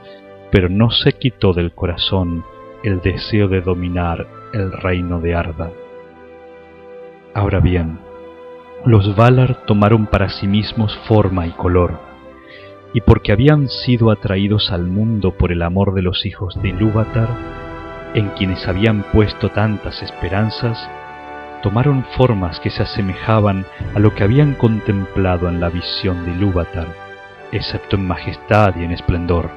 pero 0.51 0.71
no 0.71 0.91
se 0.91 1.13
quitó 1.13 1.53
del 1.53 1.73
corazón 1.73 2.45
el 2.83 3.01
deseo 3.01 3.49
de 3.49 3.61
dominar 3.61 4.27
el 4.55 4.73
reino 4.73 5.21
de 5.21 5.35
Arda. 5.35 5.71
Ahora 7.35 7.61
bien, 7.61 8.06
los 8.85 9.17
Valar 9.17 9.65
tomaron 9.67 10.07
para 10.07 10.29
sí 10.29 10.47
mismos 10.47 10.97
forma 11.09 11.47
y 11.47 11.51
color, 11.51 11.99
y 12.93 13.01
porque 13.01 13.33
habían 13.33 13.69
sido 13.69 14.11
atraídos 14.11 14.71
al 14.71 14.85
mundo 14.85 15.33
por 15.33 15.51
el 15.51 15.63
amor 15.63 15.95
de 15.95 16.03
los 16.03 16.25
hijos 16.25 16.61
de 16.63 16.69
Ilúvatar, 16.69 17.29
en 18.15 18.29
quienes 18.31 18.69
habían 18.69 19.03
puesto 19.13 19.49
tantas 19.49 20.03
esperanzas, 20.03 20.89
tomaron 21.63 22.05
formas 22.17 22.61
que 22.61 22.71
se 22.71 22.83
asemejaban 22.83 23.67
a 23.95 23.99
lo 23.99 24.15
que 24.15 24.23
habían 24.23 24.55
contemplado 24.55 25.49
en 25.49 25.61
la 25.61 25.69
visión 25.69 26.25
de 26.25 26.33
Ilúvatar, 26.33 26.87
excepto 27.51 27.97
en 27.97 28.07
majestad 28.07 28.77
y 28.77 28.85
en 28.85 28.93
esplendor. 28.93 29.51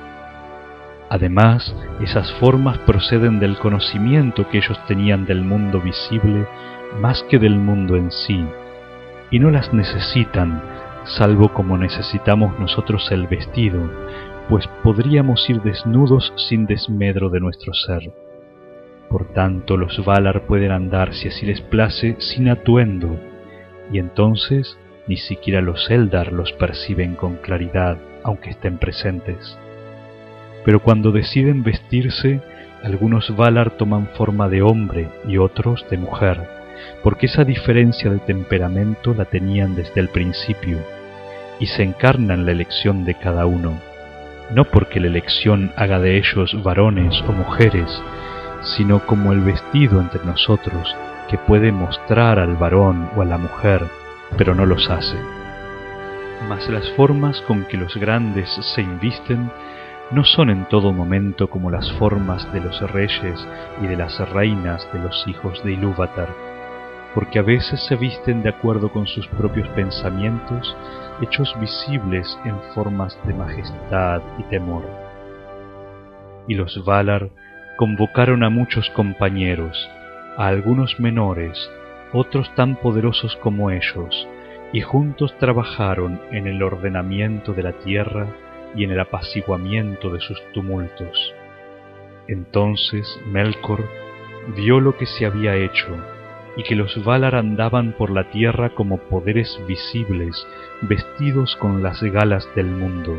Además, 1.09 1.75
esas 2.01 2.31
formas 2.33 2.77
proceden 2.79 3.39
del 3.39 3.57
conocimiento 3.57 4.47
que 4.49 4.59
ellos 4.59 4.79
tenían 4.87 5.25
del 5.25 5.43
mundo 5.43 5.81
visible 5.81 6.47
más 6.99 7.23
que 7.23 7.37
del 7.37 7.57
mundo 7.57 7.95
en 7.95 8.11
sí, 8.11 8.43
y 9.31 9.39
no 9.39 9.51
las 9.51 9.73
necesitan, 9.73 10.61
salvo 11.05 11.53
como 11.53 11.77
necesitamos 11.77 12.59
nosotros 12.59 13.11
el 13.11 13.27
vestido, 13.27 13.79
pues 14.49 14.67
podríamos 14.83 15.47
ir 15.49 15.61
desnudos 15.61 16.33
sin 16.35 16.65
desmedro 16.65 17.29
de 17.29 17.39
nuestro 17.39 17.73
ser. 17.73 18.11
Por 19.09 19.33
tanto, 19.33 19.77
los 19.77 20.03
Valar 20.05 20.45
pueden 20.45 20.71
andar, 20.71 21.13
si 21.13 21.27
así 21.27 21.45
les 21.45 21.61
place, 21.61 22.15
sin 22.19 22.49
atuendo, 22.49 23.19
y 23.91 23.99
entonces 23.99 24.77
ni 25.07 25.17
siquiera 25.17 25.61
los 25.61 25.89
Eldar 25.89 26.31
los 26.31 26.51
perciben 26.53 27.15
con 27.15 27.37
claridad, 27.37 27.97
aunque 28.23 28.51
estén 28.51 28.77
presentes. 28.77 29.57
Pero 30.63 30.81
cuando 30.81 31.11
deciden 31.11 31.63
vestirse, 31.63 32.41
algunos 32.83 33.35
Valar 33.35 33.71
toman 33.71 34.07
forma 34.15 34.49
de 34.49 34.61
hombre 34.61 35.09
y 35.27 35.37
otros 35.37 35.85
de 35.89 35.97
mujer, 35.97 36.58
porque 37.03 37.27
esa 37.27 37.43
diferencia 37.43 38.09
de 38.09 38.19
temperamento 38.19 39.13
la 39.13 39.25
tenían 39.25 39.75
desde 39.75 40.01
el 40.01 40.09
principio, 40.09 40.79
y 41.59 41.67
se 41.67 41.83
encarna 41.83 42.33
en 42.33 42.45
la 42.45 42.51
elección 42.51 43.05
de 43.05 43.15
cada 43.15 43.45
uno, 43.45 43.79
no 44.53 44.65
porque 44.65 44.99
la 44.99 45.07
elección 45.07 45.71
haga 45.75 45.99
de 45.99 46.17
ellos 46.17 46.61
varones 46.63 47.21
o 47.27 47.31
mujeres, 47.31 48.01
sino 48.61 49.05
como 49.05 49.31
el 49.31 49.41
vestido 49.41 49.99
entre 49.99 50.23
nosotros 50.25 50.95
que 51.29 51.37
puede 51.37 51.71
mostrar 51.71 52.39
al 52.39 52.55
varón 52.55 53.09
o 53.15 53.21
a 53.21 53.25
la 53.25 53.37
mujer, 53.37 53.85
pero 54.37 54.55
no 54.55 54.65
los 54.65 54.89
hace. 54.89 55.17
Mas 56.47 56.67
las 56.69 56.89
formas 56.91 57.41
con 57.41 57.65
que 57.65 57.77
los 57.77 57.95
grandes 57.97 58.49
se 58.73 58.81
invisten 58.81 59.51
no 60.11 60.23
son 60.23 60.49
en 60.49 60.65
todo 60.65 60.91
momento 60.91 61.49
como 61.49 61.69
las 61.69 61.91
formas 61.93 62.51
de 62.51 62.61
los 62.61 62.81
reyes 62.91 63.47
y 63.81 63.87
de 63.87 63.95
las 63.95 64.17
reinas 64.31 64.87
de 64.91 64.99
los 64.99 65.27
hijos 65.27 65.63
de 65.63 65.73
Ilúvatar, 65.73 66.29
porque 67.19 67.39
a 67.39 67.41
veces 67.41 67.85
se 67.85 67.97
visten 67.97 68.43
de 68.43 68.49
acuerdo 68.49 68.93
con 68.93 69.05
sus 69.05 69.27
propios 69.27 69.67
pensamientos, 69.75 70.73
hechos 71.21 71.53
visibles 71.59 72.39
en 72.45 72.57
formas 72.73 73.19
de 73.25 73.33
majestad 73.33 74.21
y 74.37 74.43
temor. 74.43 74.83
Y 76.47 76.55
los 76.55 76.81
Valar 76.85 77.29
convocaron 77.75 78.41
a 78.41 78.49
muchos 78.49 78.89
compañeros, 78.91 79.89
a 80.37 80.47
algunos 80.47 80.97
menores, 80.97 81.69
otros 82.13 82.49
tan 82.55 82.77
poderosos 82.77 83.35
como 83.43 83.69
ellos, 83.69 84.25
y 84.71 84.79
juntos 84.79 85.35
trabajaron 85.39 86.21
en 86.31 86.47
el 86.47 86.63
ordenamiento 86.63 87.51
de 87.51 87.63
la 87.63 87.73
tierra 87.73 88.27
y 88.77 88.85
en 88.85 88.91
el 88.91 88.99
apaciguamiento 89.01 90.09
de 90.09 90.21
sus 90.21 90.41
tumultos. 90.53 91.33
Entonces 92.29 93.19
Melkor 93.25 93.83
vio 94.55 94.79
lo 94.79 94.95
que 94.95 95.05
se 95.05 95.25
había 95.25 95.57
hecho, 95.57 95.97
y 96.59 96.63
que 96.63 96.75
los 96.75 97.01
Valar 97.05 97.35
andaban 97.35 97.93
por 97.93 98.09
la 98.09 98.25
tierra 98.31 98.71
como 98.71 98.97
poderes 98.97 99.57
visibles, 99.65 100.45
vestidos 100.81 101.55
con 101.55 101.81
las 101.81 102.03
galas 102.03 102.49
del 102.53 102.65
mundo, 102.65 103.17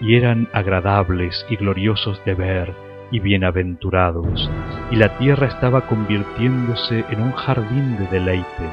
y 0.00 0.14
eran 0.14 0.46
agradables 0.52 1.44
y 1.50 1.56
gloriosos 1.56 2.24
de 2.24 2.34
ver, 2.34 2.72
y 3.10 3.18
bienaventurados, 3.18 4.48
y 4.92 4.96
la 4.96 5.18
tierra 5.18 5.48
estaba 5.48 5.88
convirtiéndose 5.88 7.04
en 7.10 7.22
un 7.22 7.32
jardín 7.32 7.96
de 7.98 8.06
deleite, 8.06 8.70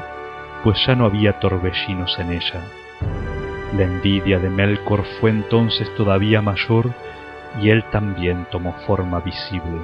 pues 0.62 0.78
ya 0.86 0.94
no 0.94 1.04
había 1.04 1.40
torbellinos 1.40 2.16
en 2.20 2.32
ella. 2.34 2.62
La 3.76 3.82
envidia 3.82 4.38
de 4.38 4.50
Melkor 4.50 5.02
fue 5.20 5.30
entonces 5.30 5.92
todavía 5.96 6.40
mayor 6.40 6.90
y 7.60 7.70
él 7.70 7.82
también 7.90 8.46
tomó 8.52 8.72
forma 8.86 9.18
visible. 9.18 9.80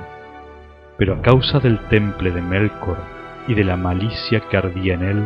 Pero 0.97 1.15
a 1.15 1.23
causa 1.23 1.59
del 1.59 1.81
temple 1.89 2.31
de 2.31 2.41
Melkor 2.41 3.16
y 3.49 3.55
de 3.55 3.65
la 3.65 3.77
malicia 3.77 4.41
que 4.41 4.57
ardía 4.57 4.95
en 4.95 5.03
él, 5.03 5.25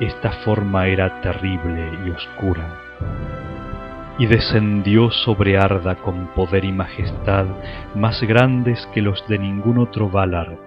esta 0.00 0.30
forma 0.44 0.86
era 0.86 1.20
terrible 1.20 1.90
y 2.06 2.10
oscura. 2.10 2.66
Y 4.18 4.26
descendió 4.26 5.10
sobre 5.10 5.58
Arda 5.58 5.96
con 5.96 6.28
poder 6.28 6.64
y 6.64 6.72
majestad 6.72 7.46
más 7.94 8.22
grandes 8.22 8.86
que 8.94 9.02
los 9.02 9.26
de 9.28 9.38
ningún 9.38 9.78
otro 9.78 10.08
Valar, 10.08 10.58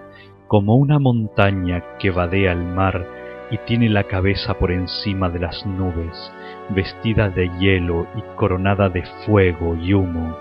como 0.48 0.76
una 0.76 0.98
montaña 0.98 1.82
que 1.98 2.10
vadea 2.10 2.52
el 2.52 2.62
mar 2.62 3.04
y 3.50 3.58
tiene 3.58 3.88
la 3.88 4.04
cabeza 4.04 4.54
por 4.54 4.70
encima 4.70 5.28
de 5.28 5.38
las 5.38 5.64
nubes, 5.66 6.32
vestida 6.70 7.28
de 7.28 7.50
hielo 7.58 8.06
y 8.16 8.22
coronada 8.36 8.88
de 8.88 9.02
fuego 9.24 9.76
y 9.76 9.94
humo, 9.94 10.36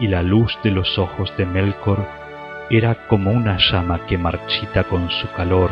y 0.00 0.06
la 0.06 0.22
luz 0.22 0.56
de 0.62 0.70
los 0.70 0.98
ojos 0.98 1.32
de 1.36 1.46
Melkor 1.46 1.98
era 2.70 3.06
como 3.06 3.30
una 3.30 3.56
llama 3.58 4.06
que 4.06 4.18
marchita 4.18 4.84
con 4.84 5.08
su 5.10 5.30
calor 5.32 5.70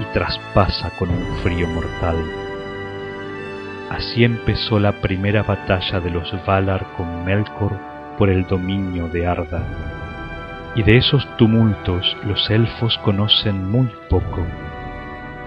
y 0.00 0.04
traspasa 0.12 0.90
con 0.98 1.10
un 1.10 1.36
frío 1.42 1.68
mortal. 1.68 2.16
Así 3.90 4.24
empezó 4.24 4.80
la 4.80 4.92
primera 4.92 5.42
batalla 5.42 6.00
de 6.00 6.10
los 6.10 6.34
Valar 6.44 6.86
con 6.96 7.24
Melkor 7.24 7.72
por 8.18 8.28
el 8.28 8.46
dominio 8.46 9.08
de 9.08 9.26
Arda. 9.26 9.62
Y 10.74 10.82
de 10.82 10.96
esos 10.96 11.28
tumultos 11.36 12.16
los 12.24 12.50
elfos 12.50 12.98
conocen 13.04 13.70
muy 13.70 13.90
poco, 14.08 14.44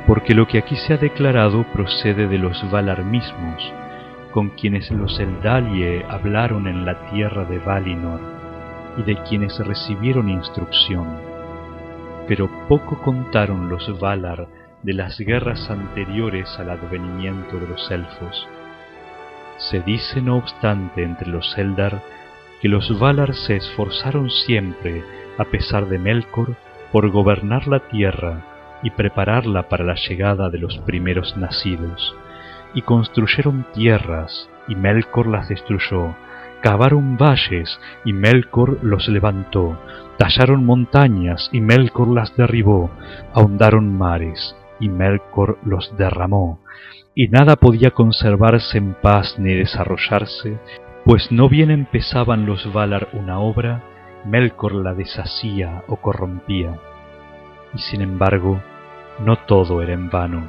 porque 0.07 0.35
lo 0.35 0.47
que 0.47 0.59
aquí 0.59 0.75
se 0.75 0.93
ha 0.93 0.97
declarado 0.97 1.63
procede 1.73 2.27
de 2.27 2.37
los 2.37 2.69
Valar 2.71 3.03
mismos, 3.03 3.73
con 4.31 4.49
quienes 4.49 4.91
los 4.91 5.19
Eldalie 5.19 6.05
hablaron 6.07 6.67
en 6.67 6.85
la 6.85 7.09
tierra 7.09 7.45
de 7.45 7.57
Valinor, 7.57 8.34
y 8.97 9.03
de 9.03 9.15
quienes 9.23 9.57
recibieron 9.59 10.29
instrucción. 10.29 11.07
Pero 12.27 12.49
poco 12.67 13.01
contaron 13.01 13.69
los 13.69 13.99
Valar 13.99 14.47
de 14.83 14.93
las 14.93 15.19
guerras 15.19 15.69
anteriores 15.69 16.59
al 16.59 16.69
advenimiento 16.69 17.59
de 17.59 17.67
los 17.67 17.89
elfos. 17.91 18.47
Se 19.57 19.81
dice, 19.81 20.21
no 20.21 20.37
obstante, 20.37 21.03
entre 21.03 21.29
los 21.29 21.57
Eldar 21.57 22.01
que 22.61 22.69
los 22.69 22.97
Valar 22.99 23.35
se 23.35 23.55
esforzaron 23.55 24.29
siempre, 24.29 25.03
a 25.37 25.45
pesar 25.45 25.87
de 25.87 25.99
Melkor, 25.99 26.55
por 26.91 27.09
gobernar 27.09 27.67
la 27.67 27.79
tierra 27.79 28.79
y 28.81 28.91
prepararla 28.91 29.69
para 29.69 29.83
la 29.83 29.95
llegada 29.95 30.49
de 30.49 30.59
los 30.59 30.77
primeros 30.79 31.35
nacidos, 31.37 32.15
y 32.73 32.81
construyeron 32.81 33.65
tierras, 33.73 34.49
y 34.67 34.75
Melkor 34.75 35.27
las 35.27 35.49
destruyó, 35.49 36.15
cavaron 36.65 37.15
valles, 37.15 37.79
y 38.05 38.11
Melkor 38.11 38.79
los 38.81 39.07
levantó, 39.07 39.77
tallaron 40.17 40.65
montañas, 40.65 41.47
y 41.51 41.61
Melkor 41.61 42.07
las 42.07 42.35
derribó, 42.35 42.89
ahondaron 43.35 43.95
mares, 43.95 44.55
y 44.79 44.89
Melkor 44.89 45.59
los 45.63 45.95
derramó, 45.95 46.59
y 47.13 47.27
nada 47.27 47.55
podía 47.55 47.91
conservarse 47.91 48.79
en 48.79 48.95
paz 48.95 49.35
ni 49.37 49.53
desarrollarse, 49.53 50.57
pues 51.05 51.31
no 51.31 51.49
bien 51.49 51.69
empezaban 51.69 52.47
los 52.47 52.73
Valar 52.73 53.09
una 53.13 53.37
obra, 53.37 53.83
Melkor 54.25 54.73
la 54.73 54.95
deshacía 54.95 55.83
o 55.87 55.97
corrompía. 55.97 56.79
Y 57.75 57.77
sin 57.77 58.01
embargo, 58.01 58.59
no 59.23 59.35
todo 59.35 59.83
era 59.83 59.93
en 59.93 60.09
vano, 60.09 60.47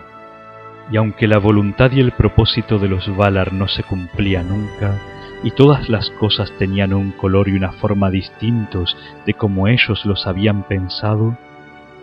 y 0.91 0.97
aunque 0.97 1.29
la 1.29 1.37
voluntad 1.37 1.93
y 1.93 2.01
el 2.01 2.13
propósito 2.13 2.79
de 2.79 2.89
los 2.89 3.15
Valar 3.19 3.53
no 3.53 3.69
se 3.69 3.83
cumplía 3.83 4.43
nunca, 4.43 4.99
y 5.43 5.51
todas 5.51 5.89
las 5.89 6.11
cosas 6.11 6.53
tenían 6.59 6.93
un 6.93 7.13
color 7.13 7.49
y 7.49 7.53
una 7.53 7.73
forma 7.73 8.11
distintos 8.11 8.97
de 9.27 9.35
como 9.35 9.69
ellos 9.69 10.05
los 10.05 10.27
habían 10.27 10.63
pensado, 10.65 11.37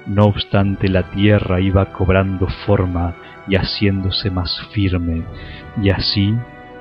no 0.05 0.25
obstante 0.25 0.89
la 0.89 1.03
tierra 1.11 1.61
iba 1.61 1.91
cobrando 1.93 2.47
forma 2.65 3.15
y 3.47 3.55
haciéndose 3.55 4.29
más 4.29 4.61
firme, 4.71 5.23
y 5.81 5.89
así 5.89 6.33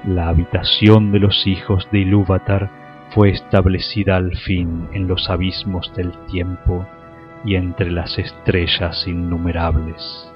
la 0.04 0.28
habitación 0.28 1.12
de 1.12 1.20
los 1.20 1.46
hijos 1.46 1.88
de 1.92 2.00
Ilúvatar 2.00 2.70
fue 3.10 3.30
establecida 3.30 4.16
al 4.16 4.36
fin 4.36 4.88
en 4.92 5.06
los 5.06 5.28
abismos 5.30 5.92
del 5.94 6.12
tiempo 6.26 6.86
y 7.44 7.56
entre 7.56 7.90
las 7.90 8.18
estrellas 8.18 9.06
innumerables. 9.06 10.31